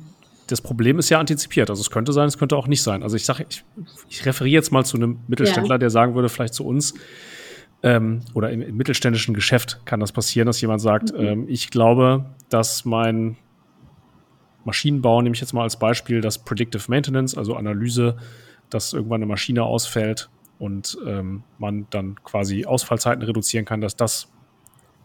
[0.47, 1.69] das Problem ist ja antizipiert.
[1.69, 3.03] Also es könnte sein, es könnte auch nicht sein.
[3.03, 3.63] Also ich sage, ich,
[4.09, 5.79] ich referiere jetzt mal zu einem Mittelständler, ja.
[5.79, 6.93] der sagen würde, vielleicht zu uns,
[7.83, 11.25] ähm, oder im, im, mittelständischen Geschäft kann das passieren, dass jemand sagt, mhm.
[11.25, 13.37] ähm, ich glaube, dass mein
[14.65, 18.17] Maschinenbau, nehme ich jetzt mal als Beispiel, das Predictive Maintenance, also Analyse,
[18.69, 24.29] dass irgendwann eine Maschine ausfällt und ähm, man dann quasi Ausfallzeiten reduzieren kann, dass das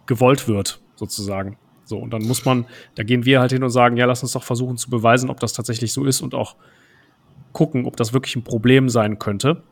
[0.06, 1.58] gewollt wird, sozusagen.
[1.84, 4.32] So, und dann muss man, da gehen wir halt hin und sagen, ja, lass uns
[4.32, 6.56] doch versuchen zu beweisen, ob das tatsächlich so ist und auch
[7.52, 9.62] gucken, ob das wirklich ein Problem sein könnte.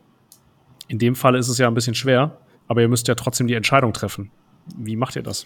[0.87, 2.39] In dem Fall ist es ja ein bisschen schwer,
[2.71, 4.31] aber ihr müsst ja trotzdem die Entscheidung treffen.
[4.79, 5.45] Wie macht ihr das?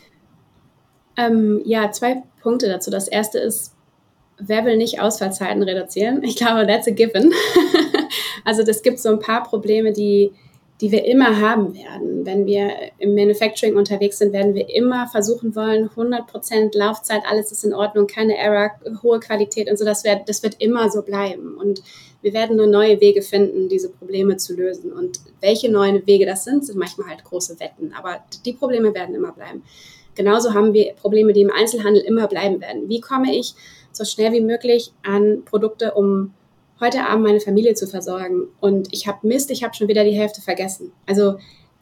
[1.16, 2.90] Ähm, ja, zwei Punkte dazu.
[2.90, 3.74] Das erste ist,
[4.38, 6.22] wer will nicht Ausfallzeiten reduzieren?
[6.22, 7.32] Ich glaube, that's a given.
[8.44, 10.32] also das gibt so ein paar Probleme, die
[10.80, 12.26] die wir immer haben werden.
[12.26, 17.64] Wenn wir im Manufacturing unterwegs sind, werden wir immer versuchen wollen, 100% Laufzeit, alles ist
[17.64, 19.84] in Ordnung, keine Error, hohe Qualität und so.
[19.84, 21.56] Das wird, das wird immer so bleiben.
[21.56, 21.82] Und
[22.22, 24.92] wir werden nur neue Wege finden, diese Probleme zu lösen.
[24.92, 27.92] Und welche neuen Wege das sind, sind manchmal halt große Wetten.
[27.96, 29.62] Aber die Probleme werden immer bleiben.
[30.16, 32.88] Genauso haben wir Probleme, die im Einzelhandel immer bleiben werden.
[32.88, 33.54] Wie komme ich
[33.92, 36.34] so schnell wie möglich an Produkte, um
[36.80, 40.12] heute Abend meine Familie zu versorgen und ich habe Mist, ich habe schon wieder die
[40.12, 40.92] Hälfte vergessen.
[41.06, 41.37] Also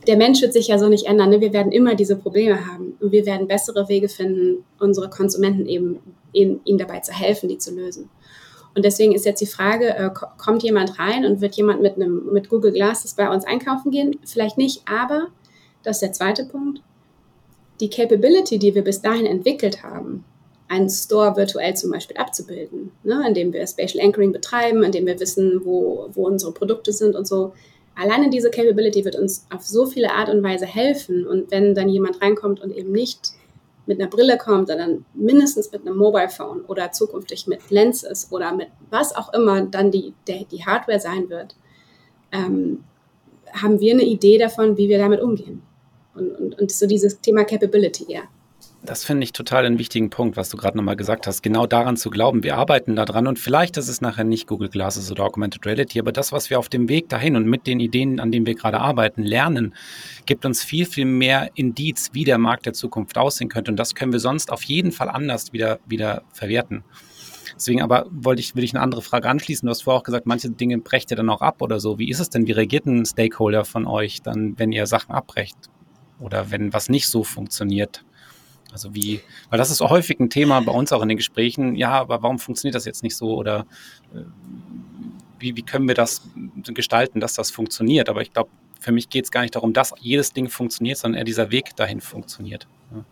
[0.07, 1.31] der Mensch wird sich ja so nicht ändern.
[1.31, 1.40] Ne?
[1.40, 6.00] Wir werden immer diese Probleme haben und wir werden bessere Wege finden, unsere Konsumenten eben
[6.33, 8.11] ihnen, ihnen dabei zu helfen, die zu lösen.
[8.74, 12.33] Und deswegen ist jetzt die Frage, äh, kommt jemand rein und wird jemand mit einem
[12.33, 14.18] mit Google Glasses bei uns einkaufen gehen?
[14.24, 15.28] Vielleicht nicht, aber
[15.83, 16.81] das ist der zweite Punkt.
[17.81, 20.24] Die Capability, die wir bis dahin entwickelt haben,
[20.72, 23.22] einen Store virtuell zum Beispiel abzubilden, ne?
[23.28, 27.52] indem wir Spatial Anchoring betreiben, indem wir wissen, wo, wo unsere Produkte sind und so.
[27.94, 31.26] Alleine diese Capability wird uns auf so viele Art und Weise helfen.
[31.26, 33.32] Und wenn dann jemand reinkommt und eben nicht
[33.85, 38.54] mit einer Brille kommt, sondern mindestens mit einem Mobile Phone oder zukünftig mit Lenses oder
[38.54, 41.54] mit was auch immer dann die, der, die Hardware sein wird,
[42.32, 42.82] ähm,
[43.52, 45.61] haben wir eine Idee davon, wie wir damit umgehen.
[46.14, 48.22] Und, und, und so dieses Thema Capability, ja.
[48.85, 51.40] Das finde ich total einen wichtigen Punkt, was du gerade nochmal gesagt hast.
[51.42, 55.09] Genau daran zu glauben, wir arbeiten daran und vielleicht ist es nachher nicht Google Glasses
[55.12, 58.18] oder Augmented Reality, aber das, was wir auf dem Weg dahin und mit den Ideen,
[58.18, 59.73] an denen wir gerade arbeiten, lernen,
[60.27, 63.71] gibt uns viel, viel mehr Indiz, wie der Markt der Zukunft aussehen könnte.
[63.71, 66.83] Und das können wir sonst auf jeden Fall anders wieder, wieder verwerten.
[67.55, 69.64] Deswegen aber wollte ich, will ich eine andere Frage anschließen.
[69.64, 72.01] Du hast vorher auch gesagt, manche Dinge brecht ihr dann auch ab oder so.
[72.01, 72.49] Wie ist es denn?
[72.49, 75.57] Wie reagiert ein Stakeholder von euch dann, wenn ihr Sachen abbrecht?
[76.18, 78.05] Oder wenn was nicht so funktioniert?
[78.72, 81.90] Also wie, weil das ist häufig ein Thema bei uns auch in den Gesprächen, ja,
[81.90, 83.66] aber warum funktioniert das jetzt nicht so oder
[84.14, 84.20] äh,
[85.38, 86.22] wie, wie können wir das
[86.64, 88.08] gestalten, dass das funktioniert?
[88.08, 91.18] Aber ich glaube, für mich geht es gar nicht darum, dass jedes Ding funktioniert, sondern
[91.18, 92.66] eher dieser Weg dahin funktioniert.
[92.92, 93.04] Ja.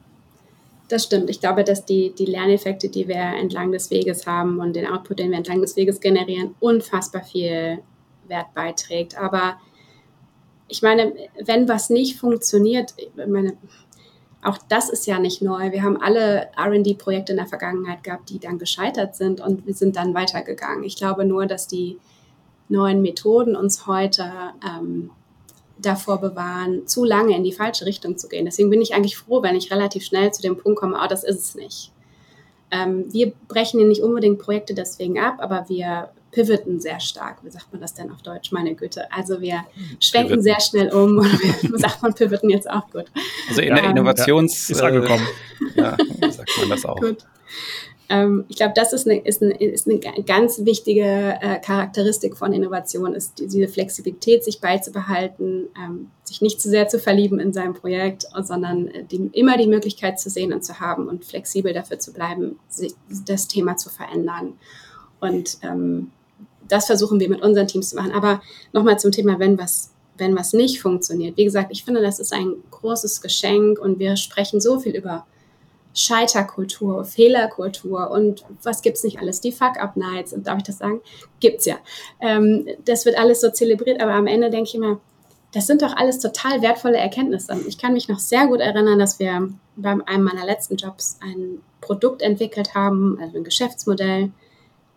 [0.88, 1.30] Das stimmt.
[1.30, 5.20] Ich glaube, dass die, die Lerneffekte, die wir entlang des Weges haben und den Output,
[5.20, 7.78] den wir entlang des Weges generieren, unfassbar viel
[8.26, 9.16] Wert beiträgt.
[9.16, 9.60] Aber
[10.66, 11.12] ich meine,
[11.44, 13.56] wenn was nicht funktioniert, ich meine,
[14.42, 15.70] auch das ist ja nicht neu.
[15.70, 19.96] Wir haben alle RD-Projekte in der Vergangenheit gehabt, die dann gescheitert sind und wir sind
[19.96, 20.84] dann weitergegangen.
[20.84, 21.98] Ich glaube nur, dass die
[22.68, 24.24] neuen Methoden uns heute
[24.64, 25.10] ähm,
[25.78, 28.44] davor bewahren, zu lange in die falsche Richtung zu gehen.
[28.44, 31.24] Deswegen bin ich eigentlich froh, wenn ich relativ schnell zu dem Punkt komme, oh, das
[31.24, 31.92] ist es nicht.
[32.70, 37.44] Ähm, wir brechen ja nicht unbedingt Projekte deswegen ab, aber wir pivoten sehr stark.
[37.44, 38.52] Wie sagt man das denn auf Deutsch?
[38.52, 39.10] Meine Güte.
[39.12, 39.64] Also wir
[40.00, 40.42] schwenken pivoten.
[40.42, 41.18] sehr schnell um.
[41.18, 43.06] Oder wie sagt man pivoten jetzt auch gut.
[43.48, 44.68] Also in der ähm, Innovations...
[44.68, 45.26] Ja, ist angekommen.
[45.74, 45.96] ja,
[46.30, 47.00] sagt man das auch.
[47.00, 47.18] Gut.
[48.08, 52.52] ähm, ich glaube, das ist eine, ist, eine, ist eine ganz wichtige äh, Charakteristik von
[52.52, 57.74] Innovation, ist diese Flexibilität, sich beizubehalten, ähm, sich nicht zu sehr zu verlieben in seinem
[57.74, 61.98] Projekt, sondern äh, die, immer die Möglichkeit zu sehen und zu haben und flexibel dafür
[61.98, 62.94] zu bleiben, sich,
[63.26, 64.52] das Thema zu verändern.
[65.20, 66.12] Und ähm,
[66.70, 68.12] das versuchen wir mit unseren Teams zu machen.
[68.12, 68.40] Aber
[68.72, 71.36] nochmal zum Thema, wenn was, wenn was nicht funktioniert.
[71.36, 75.26] Wie gesagt, ich finde, das ist ein großes Geschenk und wir sprechen so viel über
[75.92, 79.40] Scheiterkultur, Fehlerkultur und was gibt's nicht alles?
[79.40, 81.00] Die Fuck-Up-Nights, und darf ich das sagen?
[81.40, 81.78] Gibt's ja.
[82.20, 85.00] Ähm, das wird alles so zelebriert, aber am Ende denke ich immer,
[85.52, 87.58] das sind doch alles total wertvolle Erkenntnisse.
[87.66, 91.60] Ich kann mich noch sehr gut erinnern, dass wir bei einem meiner letzten Jobs ein
[91.80, 94.30] Produkt entwickelt haben, also ein Geschäftsmodell.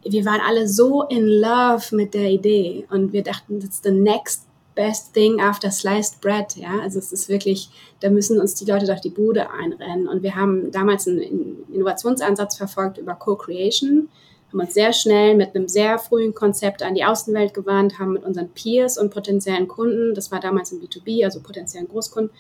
[0.05, 4.45] Wir waren alle so in love mit der Idee und wir dachten, that's the next
[4.75, 6.55] best thing after sliced bread.
[6.55, 10.07] Ja, also es ist wirklich, da müssen uns die Leute doch die Bude einrennen.
[10.07, 14.09] Und wir haben damals einen Innovationsansatz verfolgt über Co-Creation,
[14.51, 18.23] haben uns sehr schnell mit einem sehr frühen Konzept an die Außenwelt gewandt, haben mit
[18.23, 22.31] unseren Peers und potenziellen Kunden, das war damals im B2B, also potenziellen Großkunden,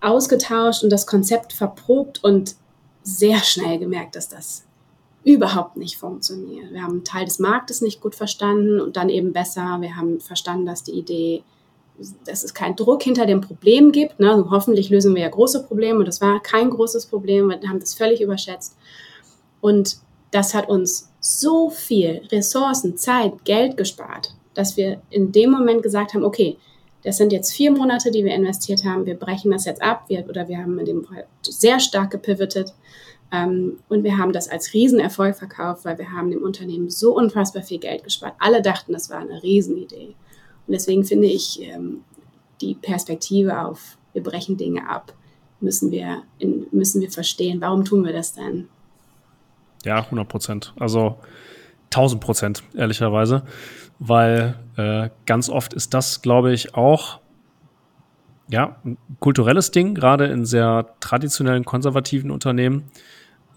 [0.00, 2.56] ausgetauscht und das Konzept verprobt und
[3.04, 4.64] sehr schnell gemerkt, dass das
[5.24, 6.72] überhaupt nicht funktioniert.
[6.72, 9.78] Wir haben einen Teil des Marktes nicht gut verstanden und dann eben besser.
[9.80, 11.42] Wir haben verstanden, dass die Idee,
[12.24, 14.18] dass es keinen Druck hinter dem Problem gibt.
[14.18, 14.30] Ne?
[14.30, 17.48] Also hoffentlich lösen wir ja große Probleme und das war kein großes Problem.
[17.48, 18.76] Wir haben das völlig überschätzt.
[19.60, 19.98] Und
[20.32, 26.14] das hat uns so viel Ressourcen, Zeit, Geld gespart, dass wir in dem Moment gesagt
[26.14, 26.56] haben, okay,
[27.04, 29.06] das sind jetzt vier Monate, die wir investiert haben.
[29.06, 30.04] Wir brechen das jetzt ab.
[30.08, 32.72] Wir, oder wir haben in dem Fall sehr stark gepivotet
[33.32, 37.78] und wir haben das als Riesenerfolg verkauft, weil wir haben dem Unternehmen so unfassbar viel
[37.78, 38.34] Geld gespart.
[38.38, 40.14] Alle dachten, das war eine Riesenidee.
[40.66, 42.02] Und deswegen finde ich ähm,
[42.60, 45.14] die Perspektive auf, wir brechen Dinge ab,
[45.60, 47.62] müssen wir, in, müssen wir verstehen.
[47.62, 48.68] Warum tun wir das denn?
[49.82, 50.74] Ja, 100 Prozent.
[50.78, 51.16] Also
[51.86, 53.44] 1000 Prozent, ehrlicherweise.
[53.98, 57.20] Weil äh, ganz oft ist das, glaube ich, auch
[58.48, 62.90] ja, ein kulturelles Ding, gerade in sehr traditionellen, konservativen Unternehmen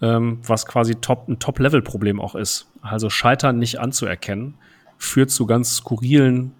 [0.02, 2.68] ähm, was quasi top, ein Top-Level-Problem auch ist.
[2.82, 4.54] Also Scheitern nicht anzuerkennen,
[4.98, 6.52] führt zu ganz skurrilen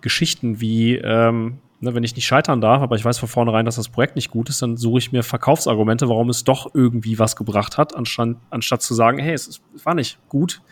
[0.00, 3.76] Geschichten wie, ähm, ne, wenn ich nicht scheitern darf, aber ich weiß von vornherein, dass
[3.76, 7.36] das Projekt nicht gut ist, dann suche ich mir Verkaufsargumente, warum es doch irgendwie was
[7.36, 10.62] gebracht hat, anstatt, anstatt zu sagen, hey, es, es war nicht gut,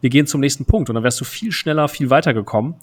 [0.00, 0.88] wir gehen zum nächsten Punkt.
[0.88, 2.76] Und dann wärst du viel schneller, viel weiter gekommen,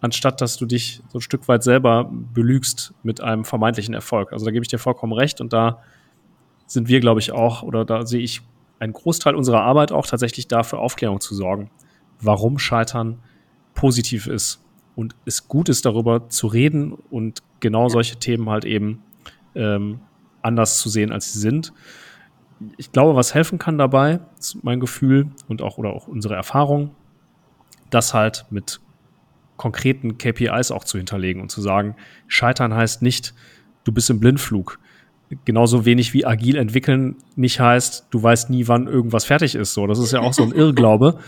[0.00, 4.32] anstatt dass du dich so ein Stück weit selber belügst mit einem vermeintlichen Erfolg.
[4.32, 5.82] Also da gebe ich dir vollkommen recht und da
[6.74, 8.42] sind wir, glaube ich, auch, oder da sehe ich
[8.78, 11.70] einen Großteil unserer Arbeit auch tatsächlich dafür Aufklärung zu sorgen,
[12.20, 13.20] warum Scheitern
[13.74, 14.62] positiv ist
[14.94, 19.02] und es gut ist, darüber zu reden und genau solche Themen halt eben
[19.54, 20.00] ähm,
[20.42, 21.72] anders zu sehen, als sie sind.
[22.76, 26.94] Ich glaube, was helfen kann dabei, ist mein Gefühl und auch oder auch unsere Erfahrung,
[27.90, 28.80] das halt mit
[29.56, 31.94] konkreten KPIs auch zu hinterlegen und zu sagen,
[32.26, 33.34] Scheitern heißt nicht,
[33.84, 34.78] du bist im Blindflug
[35.44, 39.74] genauso wenig wie agil entwickeln nicht heißt, du weißt nie, wann irgendwas fertig ist.
[39.74, 41.18] So, das ist ja auch so ein Irrglaube.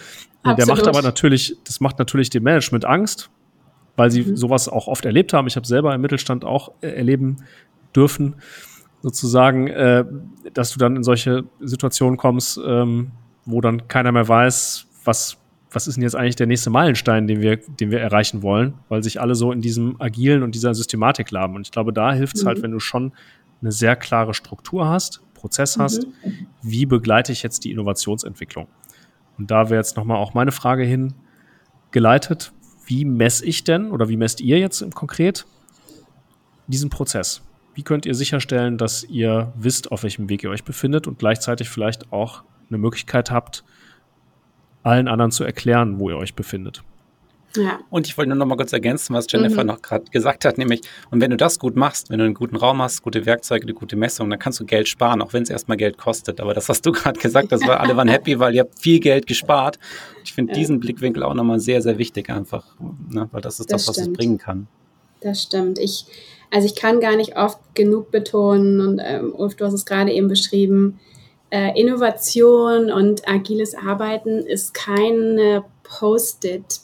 [0.44, 3.30] Der macht aber natürlich, das macht natürlich dem Management Angst,
[3.96, 4.36] weil sie mhm.
[4.36, 5.46] sowas auch oft erlebt haben.
[5.46, 7.38] Ich habe selber im Mittelstand auch äh, erleben
[7.94, 8.36] dürfen,
[9.02, 10.04] sozusagen, äh,
[10.54, 13.10] dass du dann in solche Situationen kommst, ähm,
[13.44, 15.38] wo dann keiner mehr weiß, was
[15.76, 19.02] was ist denn jetzt eigentlich der nächste Meilenstein, den wir, den wir erreichen wollen, weil
[19.02, 21.54] sich alle so in diesem agilen und dieser Systematik laben.
[21.54, 22.62] Und ich glaube, da hilft es halt, mhm.
[22.62, 23.12] halt, wenn du schon
[23.60, 26.46] eine sehr klare Struktur hast, Prozess hast, mhm.
[26.62, 28.66] wie begleite ich jetzt die Innovationsentwicklung?
[29.38, 32.52] Und da wäre jetzt nochmal auch meine Frage hingeleitet,
[32.86, 35.46] wie messe ich denn oder wie messt ihr jetzt im konkret
[36.66, 37.42] diesen Prozess?
[37.74, 41.68] Wie könnt ihr sicherstellen, dass ihr wisst, auf welchem Weg ihr euch befindet und gleichzeitig
[41.68, 43.64] vielleicht auch eine Möglichkeit habt,
[44.82, 46.82] allen anderen zu erklären, wo ihr euch befindet?
[47.56, 47.80] Ja.
[47.90, 49.68] Und ich wollte nur noch mal kurz ergänzen, was Jennifer mhm.
[49.68, 52.56] noch gerade gesagt hat, nämlich, und wenn du das gut machst, wenn du einen guten
[52.56, 55.50] Raum hast, gute Werkzeuge, eine gute Messung, dann kannst du Geld sparen, auch wenn es
[55.50, 56.40] erstmal Geld kostet.
[56.40, 59.00] Aber das hast du gerade gesagt, das war, alle waren happy, weil ihr habt viel
[59.00, 59.78] Geld gespart.
[60.24, 60.58] Ich finde ja.
[60.58, 62.64] diesen Blickwinkel auch nochmal sehr, sehr wichtig einfach,
[63.10, 63.28] ne?
[63.32, 64.66] weil das ist das, das was es bringen kann.
[65.20, 65.78] Das stimmt.
[65.78, 66.06] Ich,
[66.50, 70.12] also ich kann gar nicht oft genug betonen und ähm, Ulf, du hast es gerade
[70.12, 70.98] eben beschrieben,
[71.50, 76.80] äh, Innovation und agiles Arbeiten ist keine Post-it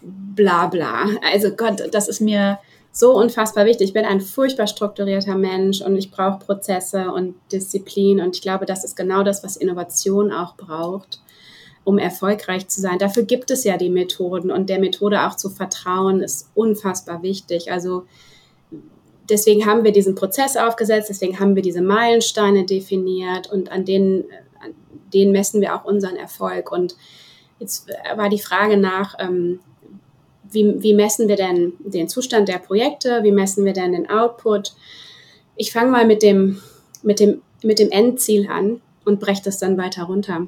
[0.00, 1.06] bla bla.
[1.32, 2.58] Also Gott, das ist mir
[2.92, 3.88] so unfassbar wichtig.
[3.88, 8.66] Ich bin ein furchtbar strukturierter Mensch und ich brauche Prozesse und Disziplin und ich glaube,
[8.66, 11.20] das ist genau das, was Innovation auch braucht,
[11.84, 12.98] um erfolgreich zu sein.
[12.98, 17.70] Dafür gibt es ja die Methoden und der Methode auch zu vertrauen ist unfassbar wichtig.
[17.70, 18.04] Also
[19.28, 24.24] deswegen haben wir diesen Prozess aufgesetzt, deswegen haben wir diese Meilensteine definiert und an denen
[25.12, 26.70] den messen wir auch unseren Erfolg.
[26.72, 26.96] Und
[27.58, 29.60] jetzt war die Frage nach, ähm,
[30.50, 34.74] wie, wie messen wir denn den Zustand der Projekte, wie messen wir denn den Output.
[35.56, 36.60] Ich fange mal mit dem,
[37.02, 40.46] mit, dem, mit dem Endziel an und breche das dann weiter runter.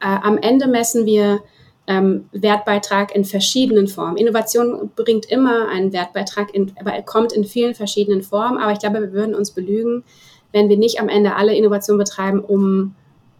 [0.00, 1.42] Äh, am Ende messen wir
[1.86, 4.16] ähm, Wertbeitrag in verschiedenen Formen.
[4.16, 8.58] Innovation bringt immer einen Wertbeitrag, in, aber er kommt in vielen verschiedenen Formen.
[8.58, 10.04] Aber ich glaube, wir würden uns belügen,
[10.52, 12.94] wenn wir nicht am Ende alle Innovation betreiben, um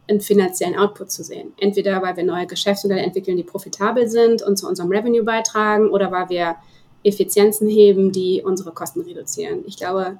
[0.09, 1.53] einen finanziellen Output zu sehen.
[1.59, 6.11] Entweder weil wir neue Geschäftsmodelle entwickeln, die profitabel sind und zu unserem Revenue beitragen, oder
[6.11, 6.57] weil wir
[7.05, 9.65] Effizienzen heben, die unsere Kosten reduzieren.
[9.67, 10.19] Ich glaube,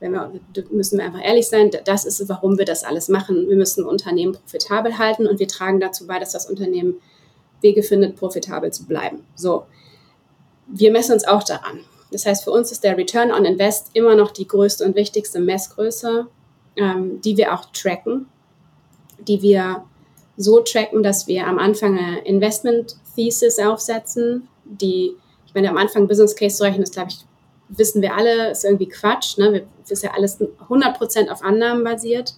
[0.00, 0.32] wenn wir,
[0.70, 3.48] müssen wir einfach ehrlich sein, das ist, warum wir das alles machen.
[3.48, 6.96] Wir müssen Unternehmen profitabel halten und wir tragen dazu bei, dass das Unternehmen
[7.60, 9.24] Wege findet, profitabel zu bleiben.
[9.34, 9.64] So,
[10.68, 11.80] wir messen uns auch daran.
[12.12, 15.40] Das heißt, für uns ist der Return on Invest immer noch die größte und wichtigste
[15.40, 16.26] Messgröße,
[16.76, 18.26] ähm, die wir auch tracken,
[19.26, 19.84] die wir
[20.36, 25.16] so tracken, dass wir am Anfang eine Investment Thesis aufsetzen, die,
[25.46, 27.18] ich meine, am Anfang Business Case zu rechnen, das glaube ich,
[27.68, 29.38] wissen wir alle, ist irgendwie Quatsch.
[29.38, 29.52] Ne?
[29.52, 32.34] Wir, ist ja alles 100% auf Annahmen basiert.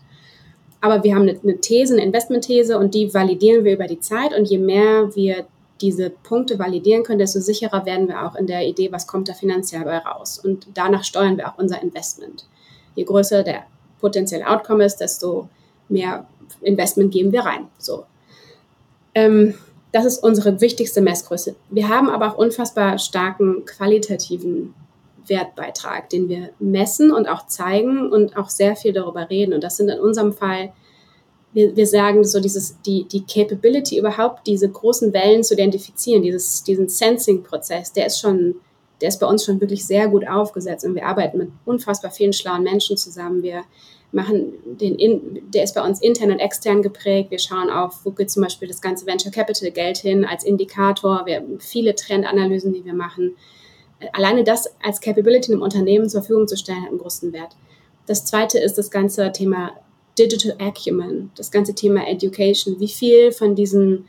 [0.81, 4.37] Aber wir haben eine, eine These, eine Investmentthese und die validieren wir über die Zeit.
[4.37, 5.47] Und je mehr wir
[5.81, 9.35] diese Punkte validieren können, desto sicherer werden wir auch in der Idee, was kommt da
[9.35, 10.39] finanziell bei raus.
[10.39, 12.47] Und danach steuern wir auch unser Investment.
[12.95, 13.65] Je größer der
[14.01, 15.49] potenzielle Outcome ist, desto
[15.89, 16.27] mehr
[16.61, 17.69] Investment geben wir rein.
[17.79, 18.05] So.
[19.15, 19.55] Ähm,
[19.93, 21.57] das ist unsere wichtigste Messgröße.
[21.71, 24.75] Wir haben aber auch unfassbar starken qualitativen
[25.27, 29.53] Wertbeitrag, den wir messen und auch zeigen und auch sehr viel darüber reden.
[29.53, 30.73] Und das sind in unserem Fall,
[31.53, 36.63] wir, wir sagen so dieses, die, die Capability überhaupt, diese großen Wellen zu identifizieren, dieses,
[36.63, 38.57] diesen Sensing-Prozess, der ist schon,
[39.01, 42.33] der ist bei uns schon wirklich sehr gut aufgesetzt und wir arbeiten mit unfassbar vielen
[42.33, 43.43] schlauen Menschen zusammen.
[43.43, 43.63] Wir
[44.13, 47.31] machen den, in, der ist bei uns intern und extern geprägt.
[47.31, 51.23] Wir schauen auf, wo geht zum Beispiel das ganze Venture Capital Geld hin als Indikator.
[51.27, 53.37] Wir haben viele Trendanalysen, die wir machen
[54.13, 57.57] alleine das als Capability im Unternehmen zur Verfügung zu stellen, hat einen großen Wert.
[58.07, 59.73] Das zweite ist das ganze Thema
[60.19, 62.81] Digital Acumen, das ganze Thema Education.
[62.81, 64.07] Wie viel von diesen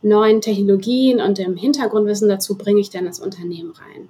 [0.00, 4.08] neuen Technologien und dem Hintergrundwissen dazu bringe ich denn das Unternehmen rein?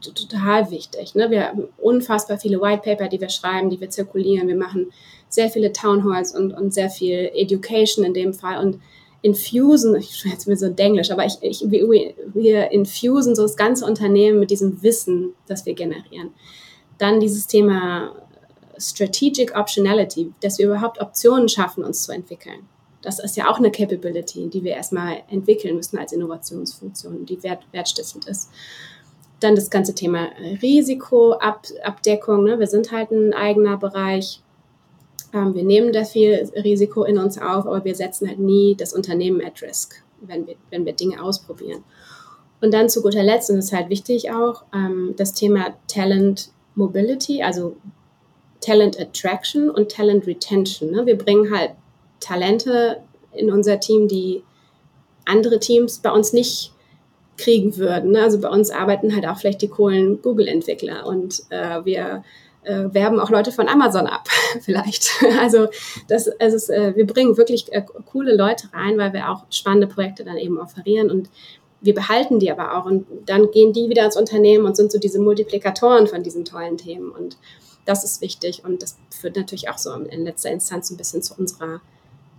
[0.00, 1.14] Total wichtig.
[1.14, 1.30] Ne?
[1.30, 4.48] Wir haben unfassbar viele White Paper, die wir schreiben, die wir zirkulieren.
[4.48, 4.92] Wir machen
[5.28, 8.64] sehr viele Town Halls und, und sehr viel Education in dem Fall.
[8.64, 8.80] Und
[9.22, 13.84] infusen, ich jetzt mir so Denglisch, aber ich, ich, wir, wir infusen so das ganze
[13.84, 16.30] Unternehmen mit diesem Wissen, das wir generieren.
[16.98, 18.14] Dann dieses Thema
[18.78, 22.68] Strategic Optionality, dass wir überhaupt Optionen schaffen, uns zu entwickeln.
[23.02, 27.62] Das ist ja auch eine Capability, die wir erstmal entwickeln müssen als Innovationsfunktion, die wert,
[27.72, 28.50] wertstiftend ist.
[29.40, 30.28] Dann das ganze Thema
[30.62, 32.44] Risikoabdeckung.
[32.44, 32.58] Ne?
[32.58, 34.42] Wir sind halt ein eigener Bereich
[35.32, 38.92] ähm, wir nehmen da viel Risiko in uns auf, aber wir setzen halt nie das
[38.92, 41.84] Unternehmen at risk, wenn wir, wenn wir Dinge ausprobieren.
[42.60, 46.50] Und dann zu guter Letzt, und das ist halt wichtig auch, ähm, das Thema Talent
[46.74, 47.76] Mobility, also
[48.60, 50.90] Talent Attraction und Talent Retention.
[50.90, 51.06] Ne?
[51.06, 51.72] Wir bringen halt
[52.18, 54.42] Talente in unser Team, die
[55.24, 56.72] andere Teams bei uns nicht
[57.40, 58.12] kriegen würden.
[58.12, 58.22] Ne?
[58.22, 62.22] Also bei uns arbeiten halt auch vielleicht die coolen Google-Entwickler und äh, wir
[62.62, 64.28] äh, werben auch Leute von Amazon ab,
[64.60, 65.10] vielleicht.
[65.40, 65.68] Also
[66.08, 69.86] das, es ist, äh, wir bringen wirklich äh, coole Leute rein, weil wir auch spannende
[69.86, 71.30] Projekte dann eben offerieren und
[71.82, 74.98] wir behalten die aber auch und dann gehen die wieder ins Unternehmen und sind so
[74.98, 77.38] diese Multiplikatoren von diesen tollen Themen und
[77.86, 81.34] das ist wichtig und das führt natürlich auch so in letzter Instanz ein bisschen zu
[81.38, 81.80] unserer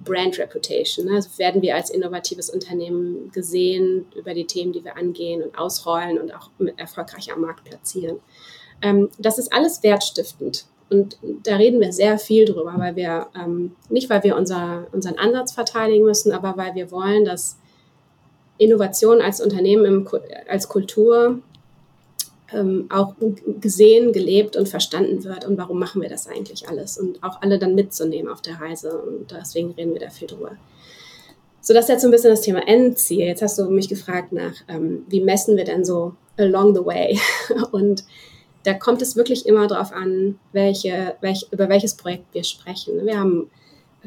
[0.03, 1.05] Brand Reputation.
[1.05, 1.15] Ne?
[1.15, 6.19] Also werden wir als innovatives Unternehmen gesehen über die Themen, die wir angehen und ausrollen
[6.19, 8.19] und auch erfolgreich am Markt platzieren.
[8.81, 10.65] Ähm, das ist alles wertstiftend.
[10.89, 15.17] Und da reden wir sehr viel drüber, weil wir, ähm, nicht weil wir unser, unseren
[15.17, 17.57] Ansatz verteidigen müssen, aber weil wir wollen, dass
[18.57, 20.07] Innovation als Unternehmen, im,
[20.49, 21.39] als Kultur
[22.53, 23.15] ähm, auch
[23.59, 25.45] gesehen, gelebt und verstanden wird.
[25.45, 26.97] Und warum machen wir das eigentlich alles?
[26.97, 29.01] Und auch alle dann mitzunehmen auf der Reise.
[29.01, 30.51] Und deswegen reden wir da viel drüber.
[31.61, 33.25] So, das ist jetzt so ein bisschen das Thema Endziel.
[33.25, 37.19] Jetzt hast du mich gefragt nach, ähm, wie messen wir denn so along the way?
[37.71, 38.03] Und
[38.63, 43.05] da kommt es wirklich immer darauf an, welche, welch, über welches Projekt wir sprechen.
[43.05, 43.49] Wir haben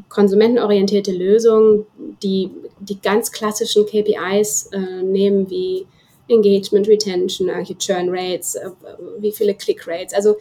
[0.08, 1.86] konsumentenorientierte Lösungen,
[2.22, 5.86] die die ganz klassischen KPIs äh, nehmen, wie
[6.28, 8.70] Engagement, Retention, äh, Churn Rates, äh,
[9.18, 10.36] wie viele Click Rates, also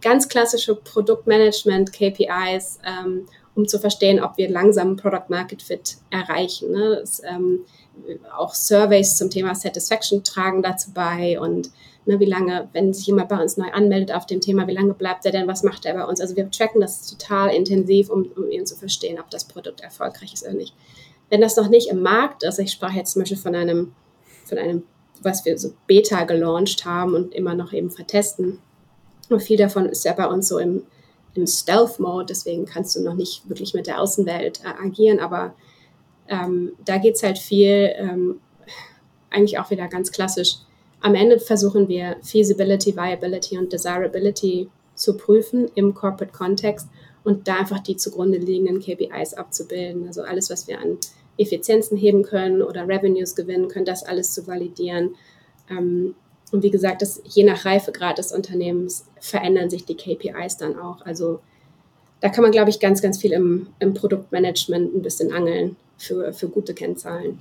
[0.00, 6.72] ganz klassische Produktmanagement KPIs, ähm, um zu verstehen, ob wir langsam Product Market Fit erreichen.
[6.72, 6.98] Ne?
[7.00, 7.64] Das, ähm,
[8.36, 11.70] auch Surveys zum Thema Satisfaction tragen dazu bei und
[12.06, 14.94] ne, wie lange, wenn sich jemand bei uns neu anmeldet auf dem Thema, wie lange
[14.94, 16.20] bleibt er denn, was macht er bei uns?
[16.20, 20.32] Also wir tracken das total intensiv, um, um eben zu verstehen, ob das Produkt erfolgreich
[20.32, 20.74] ist oder nicht.
[21.28, 23.92] Wenn das noch nicht im Markt ist, ich sprach jetzt zum Beispiel von einem,
[24.44, 24.82] von einem,
[25.22, 28.58] was wir so Beta gelauncht haben und immer noch eben vertesten.
[29.28, 30.82] Und viel davon ist ja bei uns so im,
[31.34, 35.54] im Stealth-Mode, deswegen kannst du noch nicht wirklich mit der Außenwelt äh, agieren, aber
[36.28, 38.40] ähm, da geht es halt viel, ähm,
[39.30, 40.56] eigentlich auch wieder ganz klassisch.
[41.00, 46.88] Am Ende versuchen wir Feasibility, Viability und Desirability zu prüfen im Corporate Kontext
[47.24, 50.06] und da einfach die zugrunde liegenden KPIs abzubilden.
[50.06, 50.98] Also alles, was wir an
[51.38, 55.14] Effizienzen heben können oder Revenues gewinnen können, das alles zu validieren.
[55.70, 56.14] Ähm,
[56.52, 61.04] und wie gesagt, das, je nach Reifegrad des Unternehmens verändern sich die KPIs dann auch.
[61.06, 61.40] Also
[62.20, 66.32] da kann man, glaube ich, ganz, ganz viel im, im Produktmanagement ein bisschen angeln für,
[66.32, 67.38] für gute Kennzahlen.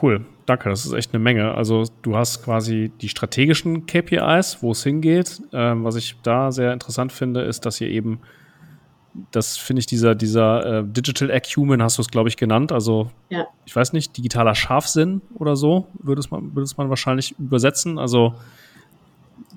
[0.00, 0.68] Cool, danke.
[0.68, 1.54] Das ist echt eine Menge.
[1.54, 5.40] Also du hast quasi die strategischen KPIs, wo es hingeht.
[5.52, 8.20] Ähm, was ich da sehr interessant finde, ist, dass ihr eben,
[9.30, 12.72] das finde ich, dieser, dieser äh, Digital Acumen hast du es, glaube ich, genannt.
[12.72, 13.46] Also ja.
[13.64, 17.98] ich weiß nicht, digitaler Scharfsinn oder so, würde es man, würde es man wahrscheinlich übersetzen.
[17.98, 18.34] Also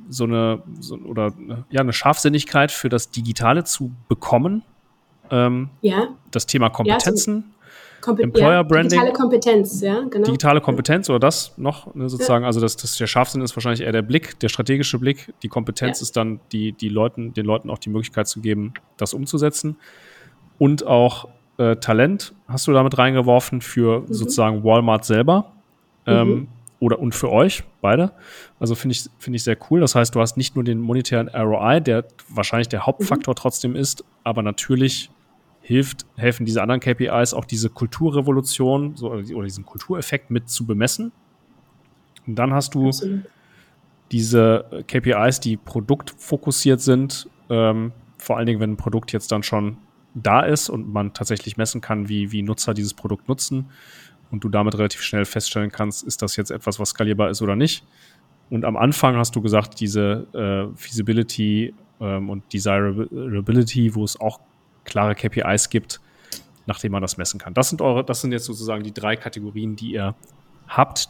[0.10, 1.34] so eine, so, oder
[1.70, 4.64] ja, eine Scharfsinnigkeit für das Digitale zu bekommen.
[5.32, 6.08] Ähm, ja.
[6.32, 7.54] Das Thema Kompetenzen.
[8.00, 8.90] Ja, Kompe Employer Branding.
[8.90, 10.26] Digitale Kompetenz, ja, genau.
[10.26, 12.44] Digitale Kompetenz oder das noch ne, sozusagen.
[12.44, 12.48] Ja.
[12.48, 15.34] Also das, das, der Scharfsinn ist wahrscheinlich eher der Blick, der strategische Blick.
[15.44, 16.04] Die Kompetenz ja.
[16.04, 19.78] ist dann, die, die Leuten, den Leuten auch die Möglichkeit zu geben, das umzusetzen.
[20.58, 21.28] Und auch
[21.58, 24.14] äh, Talent hast du damit reingeworfen für mhm.
[24.14, 25.52] sozusagen Walmart selber.
[26.06, 26.48] Ähm, mhm.
[26.80, 28.14] Oder und für euch, beide.
[28.58, 29.82] Also finde ich, finde ich sehr cool.
[29.82, 33.36] Das heißt, du hast nicht nur den monetären ROI, der wahrscheinlich der Hauptfaktor mhm.
[33.36, 35.10] trotzdem ist, aber natürlich
[35.70, 41.12] hilft, helfen diese anderen KPIs auch diese Kulturrevolution so, oder diesen Kultureffekt mit zu bemessen.
[42.26, 43.26] Und dann hast du Absolut.
[44.12, 49.78] diese KPIs, die produktfokussiert sind, ähm, vor allen Dingen, wenn ein Produkt jetzt dann schon
[50.16, 53.70] da ist und man tatsächlich messen kann, wie, wie Nutzer dieses Produkt nutzen
[54.32, 57.56] und du damit relativ schnell feststellen kannst, ist das jetzt etwas, was skalierbar ist oder
[57.56, 57.86] nicht.
[58.50, 64.40] Und am Anfang hast du gesagt, diese äh, Feasibility ähm, und Desirability, wo es auch
[64.90, 66.00] klare KPIs gibt,
[66.66, 67.54] nachdem man das messen kann.
[67.54, 70.16] Das sind eure, das sind jetzt sozusagen die drei Kategorien, die ihr
[70.68, 71.10] habt,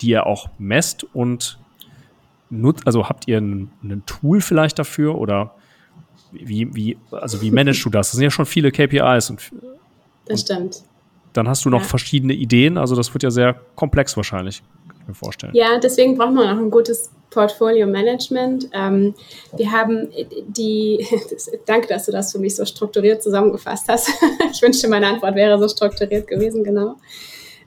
[0.00, 1.58] die ihr auch messt und
[2.50, 2.86] nutzt.
[2.86, 5.54] Also habt ihr ein, ein Tool vielleicht dafür oder
[6.32, 8.08] wie, wie, also wie managst du das?
[8.08, 9.50] Das sind ja schon viele KPIs und,
[10.26, 10.82] das stimmt.
[11.32, 11.86] Dann hast du noch ja.
[11.86, 15.54] verschiedene Ideen, also das wird ja sehr komplex wahrscheinlich, kann ich mir vorstellen.
[15.54, 18.68] Ja, deswegen braucht man auch ein gutes Portfolio Management.
[18.72, 19.14] Ähm,
[19.56, 20.08] wir haben
[20.46, 21.04] die,
[21.66, 24.10] danke, dass du das für mich so strukturiert zusammengefasst hast.
[24.52, 26.96] ich wünschte, meine Antwort wäre so strukturiert gewesen, genau.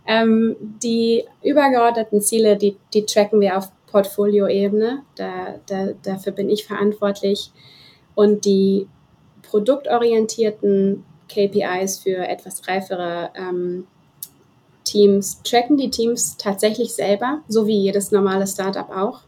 [0.07, 5.01] Ähm, die übergeordneten Ziele, die, die tracken wir auf Portfolio-Ebene.
[5.15, 7.51] Da, da, dafür bin ich verantwortlich.
[8.13, 8.87] Und die
[9.41, 13.87] produktorientierten KPIs für etwas reifere ähm,
[14.83, 19.21] Teams tracken die Teams tatsächlich selber, so wie jedes normale Startup auch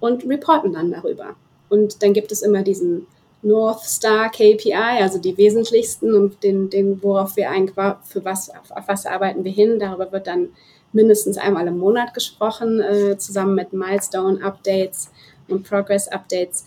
[0.00, 1.36] und reporten dann darüber.
[1.68, 3.06] Und dann gibt es immer diesen
[3.42, 8.70] North Star KPI, also die wesentlichsten und den, den worauf wir eigentlich, für was, auf,
[8.70, 9.78] auf was arbeiten wir hin.
[9.78, 10.48] Darüber wird dann
[10.92, 15.10] mindestens einmal im Monat gesprochen, äh, zusammen mit Milestone-Updates
[15.48, 16.64] und Progress-Updates.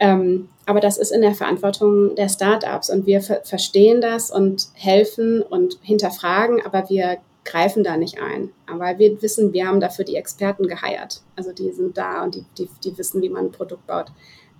[0.00, 4.68] Ähm, aber das ist in der Verantwortung der Startups und wir ver verstehen das und
[4.74, 10.04] helfen und hinterfragen, aber wir greifen da nicht ein, weil wir wissen, wir haben dafür
[10.04, 11.22] die Experten geheiert.
[11.36, 14.06] Also die sind da und die, die, die wissen, wie man ein Produkt baut.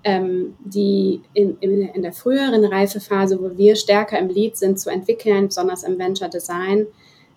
[0.06, 4.90] Ähm, die in, in, in der früheren Reifephase, wo wir stärker im Lead sind zu
[4.90, 6.86] entwickeln, besonders im Venture Design,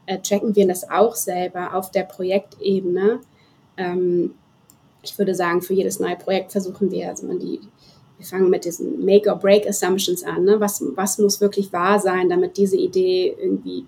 [0.05, 3.21] äh, tracken wir das auch selber auf der Projektebene.
[3.77, 4.33] Ähm,
[5.01, 7.61] ich würde sagen, für jedes neue Projekt versuchen wir, also man die,
[8.17, 10.43] wir fangen mit diesen Make-or-Break-Assumptions an.
[10.43, 10.59] Ne?
[10.59, 13.85] Was, was muss wirklich wahr sein, damit diese Idee irgendwie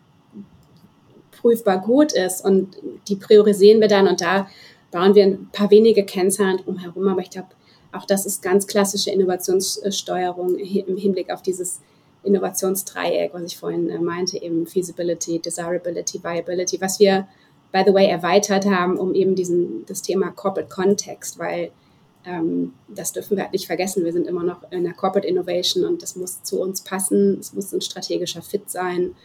[1.42, 2.44] prüfbar gut ist.
[2.44, 2.78] Und
[3.08, 4.48] die priorisieren wir dann und da
[4.92, 7.08] bauen wir ein paar wenige Kennzahlen drumherum.
[7.08, 7.50] Aber ich glaube,
[7.92, 11.80] auch das ist ganz klassische Innovationssteuerung im Hinblick auf dieses
[12.24, 17.28] Innovationsdreieck, was ich vorhin äh, meinte, eben Feasibility, Desirability, Viability, was wir,
[17.72, 21.72] by the way, erweitert haben, um eben diesen, das Thema Corporate Context, weil
[22.26, 24.04] ähm, das dürfen wir halt nicht vergessen.
[24.04, 27.54] Wir sind immer noch in der Corporate Innovation und das muss zu uns passen, es
[27.54, 29.16] muss ein strategischer Fit sein.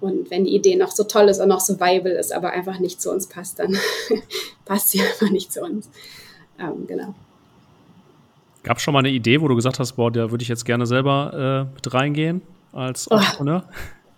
[0.00, 2.78] Und wenn die Idee noch so toll ist und noch so viable ist, aber einfach
[2.78, 3.76] nicht zu uns passt, dann
[4.64, 5.88] passt sie einfach nicht zu uns.
[6.58, 7.14] Ähm, genau.
[8.62, 10.64] Gab es schon mal eine Idee, wo du gesagt hast, boah, da würde ich jetzt
[10.64, 12.42] gerne selber äh, mit reingehen
[12.72, 13.64] als Entrepreneur?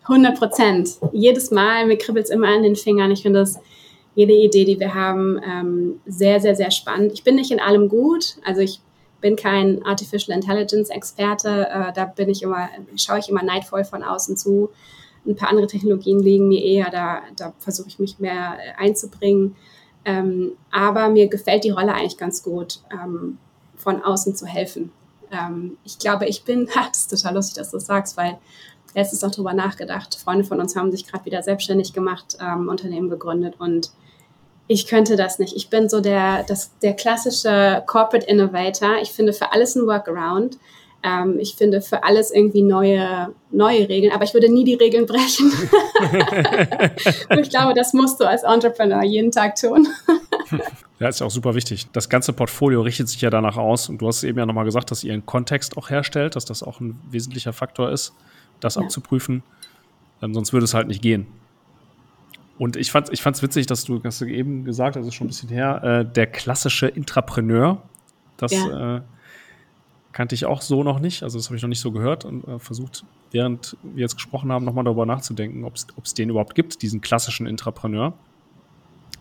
[0.09, 0.91] Oh, 100 Prozent.
[1.12, 3.11] Jedes Mal, mir kribbelt es immer an den Fingern.
[3.11, 3.59] Ich finde das,
[4.14, 7.12] jede Idee, die wir haben, ähm, sehr, sehr, sehr spannend.
[7.12, 8.37] Ich bin nicht in allem gut.
[8.45, 8.81] Also ich
[9.20, 11.68] bin kein Artificial Intelligence Experte.
[11.68, 14.70] Äh, da bin ich immer, schaue ich immer neidvoll von außen zu.
[15.27, 19.57] Ein paar andere Technologien liegen mir eher, da, da versuche ich mich mehr äh, einzubringen.
[20.05, 23.39] Ähm, aber mir gefällt die Rolle eigentlich ganz gut, ähm,
[23.77, 24.93] von außen zu helfen.
[25.33, 28.39] Ähm, ich glaube, ich bin, das ist total lustig, dass du das sagst, weil
[28.95, 30.14] letztens auch drüber nachgedacht.
[30.14, 33.91] Freunde von uns haben sich gerade wieder selbstständig gemacht, ähm, Unternehmen gegründet und
[34.68, 35.55] ich könnte das nicht.
[35.55, 38.97] Ich bin so der, das, der klassische Corporate Innovator.
[39.01, 40.59] Ich finde für alles ein Workaround.
[41.03, 45.07] Ähm, ich finde für alles irgendwie neue, neue Regeln, aber ich würde nie die Regeln
[45.07, 45.53] brechen.
[47.30, 49.88] und ich glaube, das musst du als Entrepreneur jeden Tag tun.
[50.99, 51.88] Ja, ist ja auch super wichtig.
[51.92, 53.90] Das ganze Portfolio richtet sich ja danach aus.
[53.90, 56.62] Und du hast eben ja nochmal gesagt, dass ihr einen Kontext auch herstellt, dass das
[56.62, 58.14] auch ein wesentlicher Faktor ist
[58.61, 58.82] das ja.
[58.82, 59.42] abzuprüfen.
[60.22, 61.26] Ähm, sonst würde es halt nicht gehen.
[62.59, 65.26] Und ich fand es ich witzig, dass du, hast du eben gesagt, das ist schon
[65.26, 67.82] ein bisschen her, äh, der klassische Intrapreneur.
[68.38, 68.97] Das ja.
[68.97, 69.01] äh,
[70.16, 71.22] kannte ich auch so noch nicht.
[71.22, 74.50] Also das habe ich noch nicht so gehört und äh, versucht, während wir jetzt gesprochen
[74.50, 78.14] haben, nochmal darüber nachzudenken, ob es den überhaupt gibt, diesen klassischen Intrapreneur.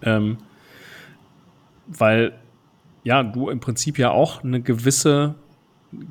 [0.03, 0.37] Ähm,
[1.87, 2.39] weil
[3.03, 5.35] ja, du im Prinzip ja auch eine gewisse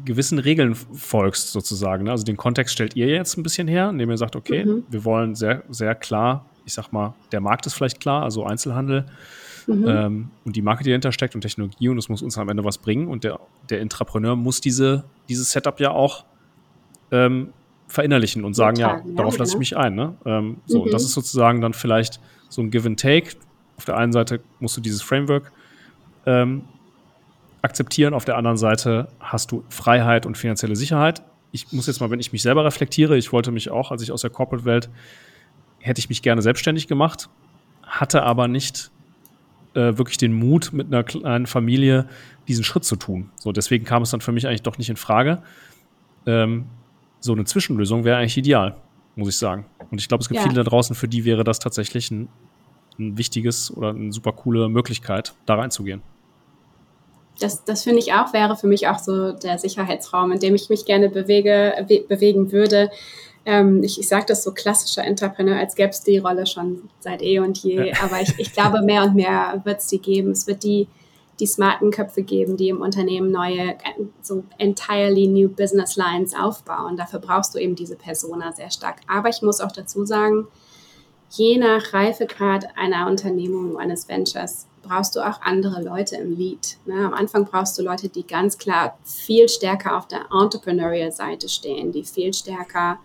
[0.04, 2.04] gewissen Regeln folgst, sozusagen.
[2.04, 2.10] Ne?
[2.10, 4.84] Also den Kontext stellt ihr jetzt ein bisschen her, indem ihr sagt, okay, mhm.
[4.90, 9.06] wir wollen sehr, sehr klar, ich sag mal, der Markt ist vielleicht klar, also Einzelhandel
[9.66, 9.88] mhm.
[9.88, 12.64] ähm, und die Marke, die dahinter steckt und Technologie und es muss uns am Ende
[12.64, 13.40] was bringen und der,
[13.70, 16.24] der Intrapreneur muss diese, dieses Setup ja auch
[17.10, 17.52] ähm,
[17.86, 19.94] verinnerlichen und sagen, ja, darauf lasse ich mich ein.
[19.94, 20.14] Ne?
[20.24, 20.90] Ähm, so, mhm.
[20.90, 23.36] das ist sozusagen dann vielleicht so ein Give and Take.
[23.76, 25.52] Auf der einen Seite musst du dieses Framework
[26.26, 26.62] ähm,
[27.62, 28.14] akzeptieren.
[28.14, 31.22] Auf der anderen Seite hast du Freiheit und finanzielle Sicherheit.
[31.52, 34.12] Ich muss jetzt mal, wenn ich mich selber reflektiere, ich wollte mich auch, als ich
[34.12, 34.90] aus der Corporate-Welt,
[35.78, 37.28] hätte ich mich gerne selbstständig gemacht,
[37.82, 38.90] hatte aber nicht
[39.74, 42.06] äh, wirklich den Mut, mit einer kleinen Familie
[42.48, 43.30] diesen Schritt zu tun.
[43.36, 45.42] So, deswegen kam es dann für mich eigentlich doch nicht in Frage.
[46.26, 46.66] Ähm,
[47.20, 48.76] so eine Zwischenlösung wäre eigentlich ideal,
[49.16, 49.66] muss ich sagen.
[49.90, 50.42] Und ich glaube, es gibt ja.
[50.42, 52.28] viele da draußen, für die wäre das tatsächlich ein,
[52.98, 56.02] ein wichtiges oder eine super coole Möglichkeit, da reinzugehen
[57.40, 60.68] das, das finde ich auch, wäre für mich auch so der Sicherheitsraum, in dem ich
[60.68, 61.74] mich gerne bewege,
[62.08, 62.90] bewegen würde.
[63.46, 67.22] Ähm, ich ich sage das so klassischer Entrepreneur, als gäbe es die Rolle schon seit
[67.22, 67.88] eh und je.
[67.88, 67.94] Ja.
[68.02, 70.30] Aber ich, ich glaube, mehr und mehr wird es die geben.
[70.30, 70.88] Es wird die,
[71.40, 73.76] die smarten Köpfe geben, die im Unternehmen neue,
[74.22, 76.96] so entirely new Business Lines aufbauen.
[76.96, 79.00] Dafür brauchst du eben diese Persona sehr stark.
[79.08, 80.46] Aber ich muss auch dazu sagen,
[81.30, 86.76] je nach Reifegrad einer Unternehmung, eines Ventures, brauchst du auch andere Leute im Lead.
[86.86, 87.06] Ne?
[87.06, 92.04] Am Anfang brauchst du Leute, die ganz klar viel stärker auf der Entrepreneurial-Seite stehen, die
[92.04, 92.98] viel stärker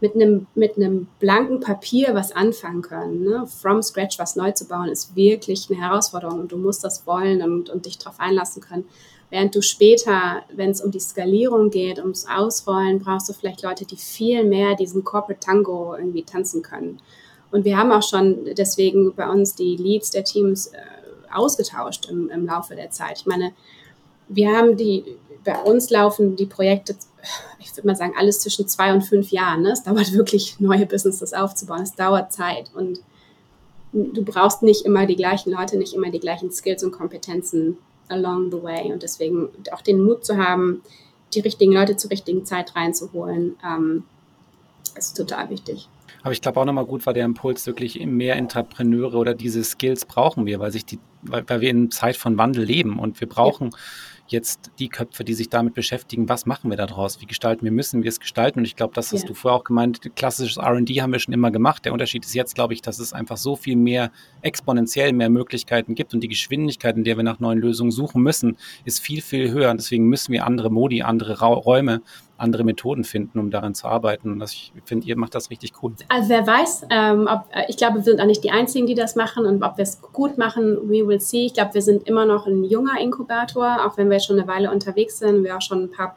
[0.00, 3.24] mit einem, mit einem blanken Papier was anfangen können.
[3.24, 3.46] Ne?
[3.46, 7.42] From scratch was neu zu bauen, ist wirklich eine Herausforderung und du musst das wollen
[7.42, 8.84] und, und dich darauf einlassen können.
[9.30, 13.84] Während du später, wenn es um die Skalierung geht, ums Ausrollen, brauchst du vielleicht Leute,
[13.84, 17.00] die viel mehr diesen Corporate Tango irgendwie tanzen können.
[17.50, 20.78] Und wir haben auch schon deswegen bei uns die Leads der Teams äh,
[21.32, 23.18] ausgetauscht im, im Laufe der Zeit.
[23.20, 23.52] Ich meine,
[24.28, 25.04] wir haben die,
[25.44, 26.96] bei uns laufen die Projekte,
[27.58, 29.62] ich würde mal sagen, alles zwischen zwei und fünf Jahren.
[29.62, 29.72] Ne?
[29.72, 31.82] Es dauert wirklich, neue Businesses aufzubauen.
[31.82, 33.00] Es dauert Zeit und
[33.92, 37.78] du brauchst nicht immer die gleichen Leute, nicht immer die gleichen Skills und Kompetenzen
[38.08, 38.92] along the way.
[38.92, 40.82] Und deswegen auch den Mut zu haben,
[41.34, 44.04] die richtigen Leute zur richtigen Zeit reinzuholen, ähm,
[44.96, 45.88] ist total wichtig.
[46.22, 50.04] Aber ich glaube auch nochmal gut war der Impuls, wirklich mehr Entrepreneure oder diese Skills
[50.04, 53.28] brauchen wir, weil sich die, weil, weil wir in Zeit von Wandel leben und wir
[53.28, 53.78] brauchen ja
[54.32, 58.02] jetzt die Köpfe, die sich damit beschäftigen, was machen wir daraus, wie gestalten wir, müssen
[58.02, 58.60] wir es gestalten.
[58.60, 59.28] Und ich glaube, das hast ja.
[59.28, 61.84] du vorher auch gemeint, klassisches RD haben wir schon immer gemacht.
[61.84, 64.10] Der Unterschied ist jetzt, glaube ich, dass es einfach so viel mehr,
[64.42, 68.56] exponentiell mehr Möglichkeiten gibt und die Geschwindigkeit, in der wir nach neuen Lösungen suchen müssen,
[68.84, 69.70] ist viel, viel höher.
[69.70, 72.02] Und deswegen müssen wir andere Modi, andere Ra Räume
[72.38, 74.32] andere Methoden finden, um daran zu arbeiten.
[74.32, 75.92] Und das, ich finde, ihr macht das richtig cool.
[76.08, 78.94] Also wer weiß, ähm, ob, äh, ich glaube, wir sind auch nicht die Einzigen, die
[78.94, 81.46] das machen und ob wir es gut machen, we will see.
[81.46, 84.70] Ich glaube, wir sind immer noch ein junger Inkubator, auch wenn wir schon eine Weile
[84.70, 86.16] unterwegs sind, wir auch schon ein paar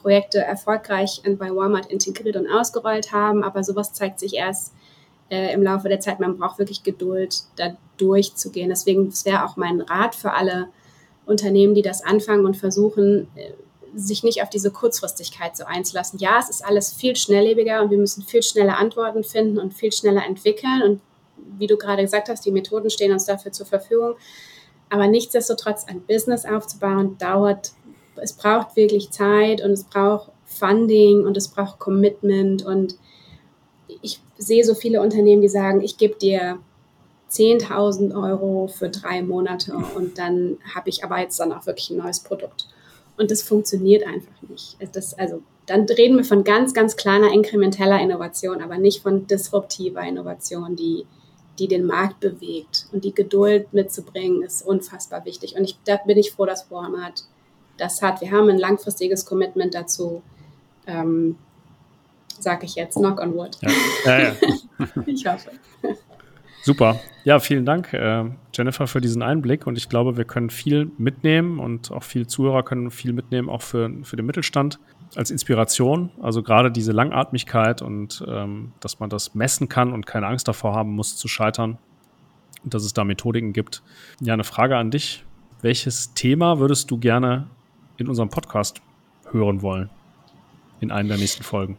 [0.00, 4.74] Projekte erfolgreich bei Walmart integriert und ausgerollt haben, aber sowas zeigt sich erst
[5.30, 6.20] äh, im Laufe der Zeit.
[6.20, 8.70] Man braucht wirklich Geduld, da durchzugehen.
[8.70, 10.68] Deswegen wäre auch mein Rat für alle
[11.26, 13.52] Unternehmen, die das anfangen und versuchen, äh,
[13.94, 16.18] sich nicht auf diese Kurzfristigkeit so einzulassen.
[16.18, 19.92] Ja, es ist alles viel schnelllebiger und wir müssen viel schneller Antworten finden und viel
[19.92, 20.82] schneller entwickeln.
[20.82, 21.00] Und
[21.58, 24.14] wie du gerade gesagt hast, die Methoden stehen uns dafür zur Verfügung.
[24.88, 27.72] Aber nichtsdestotrotz ein Business aufzubauen, dauert,
[28.16, 32.96] es braucht wirklich Zeit und es braucht Funding und es braucht Commitment und
[34.02, 36.58] ich sehe so viele Unternehmen, die sagen, ich gebe dir
[37.30, 41.98] 10.000 Euro für drei Monate und dann habe ich aber jetzt dann auch wirklich ein
[41.98, 42.66] neues Produkt.
[43.16, 44.76] Und das funktioniert einfach nicht.
[44.92, 50.02] Das, also, dann reden wir von ganz, ganz kleiner inkrementeller Innovation, aber nicht von disruptiver
[50.02, 51.06] Innovation, die,
[51.58, 52.86] die den Markt bewegt.
[52.92, 55.54] Und die Geduld mitzubringen, ist unfassbar wichtig.
[55.56, 57.24] Und ich, da bin ich froh, dass Walmart
[57.76, 58.20] das hat.
[58.20, 60.22] Wir haben ein langfristiges Commitment dazu.
[60.86, 61.36] Ähm,
[62.38, 63.56] sage ich jetzt, knock on wood.
[63.60, 63.70] Ja.
[64.04, 64.34] Ja, ja.
[65.06, 65.50] ich hoffe.
[66.62, 67.00] Super.
[67.24, 69.66] Ja, vielen Dank, äh, Jennifer, für diesen Einblick.
[69.66, 73.62] Und ich glaube, wir können viel mitnehmen und auch viele Zuhörer können viel mitnehmen, auch
[73.62, 74.78] für, für den Mittelstand
[75.16, 76.10] als Inspiration.
[76.22, 80.74] Also gerade diese Langatmigkeit und ähm, dass man das messen kann und keine Angst davor
[80.74, 81.78] haben muss, zu scheitern.
[82.62, 83.82] Und dass es da Methodiken gibt.
[84.20, 85.24] Ja, eine Frage an dich.
[85.62, 87.46] Welches Thema würdest du gerne
[87.96, 88.82] in unserem Podcast
[89.30, 89.88] hören wollen?
[90.80, 91.76] In einer der nächsten Folgen?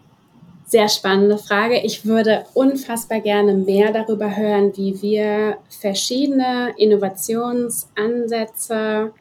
[0.71, 1.81] Sehr spannende Frage.
[1.81, 9.11] Ich würde unfassbar gerne mehr darüber hören, wie wir verschiedene Innovationsansätze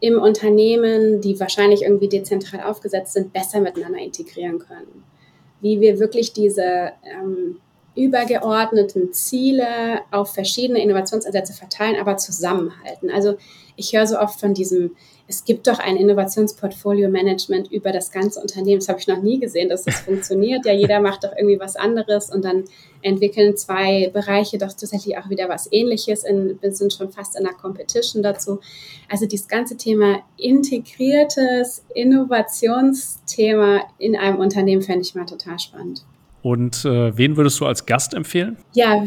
[0.00, 5.04] im Unternehmen, die wahrscheinlich irgendwie dezentral aufgesetzt sind, besser miteinander integrieren können.
[5.62, 7.56] Wie wir wirklich diese ähm,
[7.96, 13.10] übergeordneten Ziele auf verschiedene Innovationsansätze verteilen, aber zusammenhalten.
[13.10, 13.36] Also
[13.76, 14.90] ich höre so oft von diesem
[15.26, 18.80] es gibt doch ein Innovationsportfolio-Management über das ganze Unternehmen.
[18.80, 20.66] Das habe ich noch nie gesehen, dass das funktioniert.
[20.66, 22.64] Ja, jeder macht doch irgendwie was anderes und dann
[23.00, 26.24] entwickeln zwei Bereiche doch tatsächlich auch wieder was Ähnliches.
[26.24, 28.60] In, wir sind schon fast in einer Competition dazu.
[29.08, 36.04] Also dieses ganze Thema integriertes Innovationsthema in einem Unternehmen fände ich mal total spannend.
[36.42, 38.58] Und äh, wen würdest du als Gast empfehlen?
[38.74, 39.02] Ja,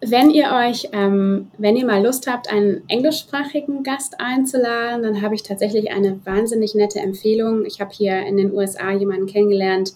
[0.00, 5.34] wenn ihr euch, ähm, wenn ihr mal Lust habt, einen englischsprachigen Gast einzuladen, dann habe
[5.34, 7.66] ich tatsächlich eine wahnsinnig nette Empfehlung.
[7.66, 9.92] Ich habe hier in den USA jemanden kennengelernt,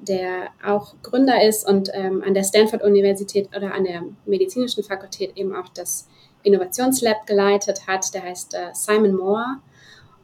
[0.00, 5.54] der auch Gründer ist und ähm, an der Stanford-Universität oder an der medizinischen Fakultät eben
[5.54, 6.08] auch das
[6.42, 8.14] Innovationslab geleitet hat.
[8.14, 9.58] Der heißt äh, Simon Moore.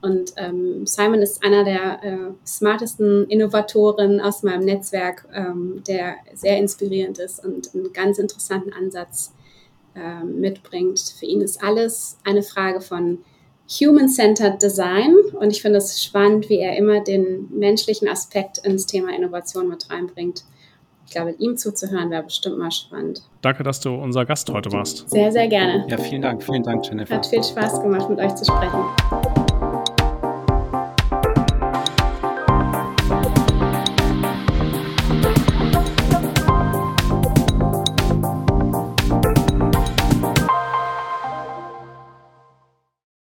[0.02, 6.56] Und ähm, Simon ist einer der äh, smartesten Innovatoren aus meinem Netzwerk, ähm, der sehr
[6.58, 9.34] inspirierend ist und einen ganz interessanten Ansatz
[9.94, 11.00] äh, mitbringt.
[11.18, 13.18] Für ihn ist alles eine Frage von
[13.68, 19.14] Human-Centered Design und ich finde es spannend, wie er immer den menschlichen Aspekt ins Thema
[19.14, 20.44] Innovation mit reinbringt.
[21.06, 23.22] Ich glaube, ihm zuzuhören wäre bestimmt mal spannend.
[23.42, 25.10] Danke, dass du unser Gast heute warst.
[25.10, 25.84] Sehr, sehr gerne.
[25.88, 26.42] Ja, vielen Dank.
[26.42, 27.16] Vielen Dank, Jennifer.
[27.16, 29.29] Hat viel Spaß gemacht, mit euch zu sprechen.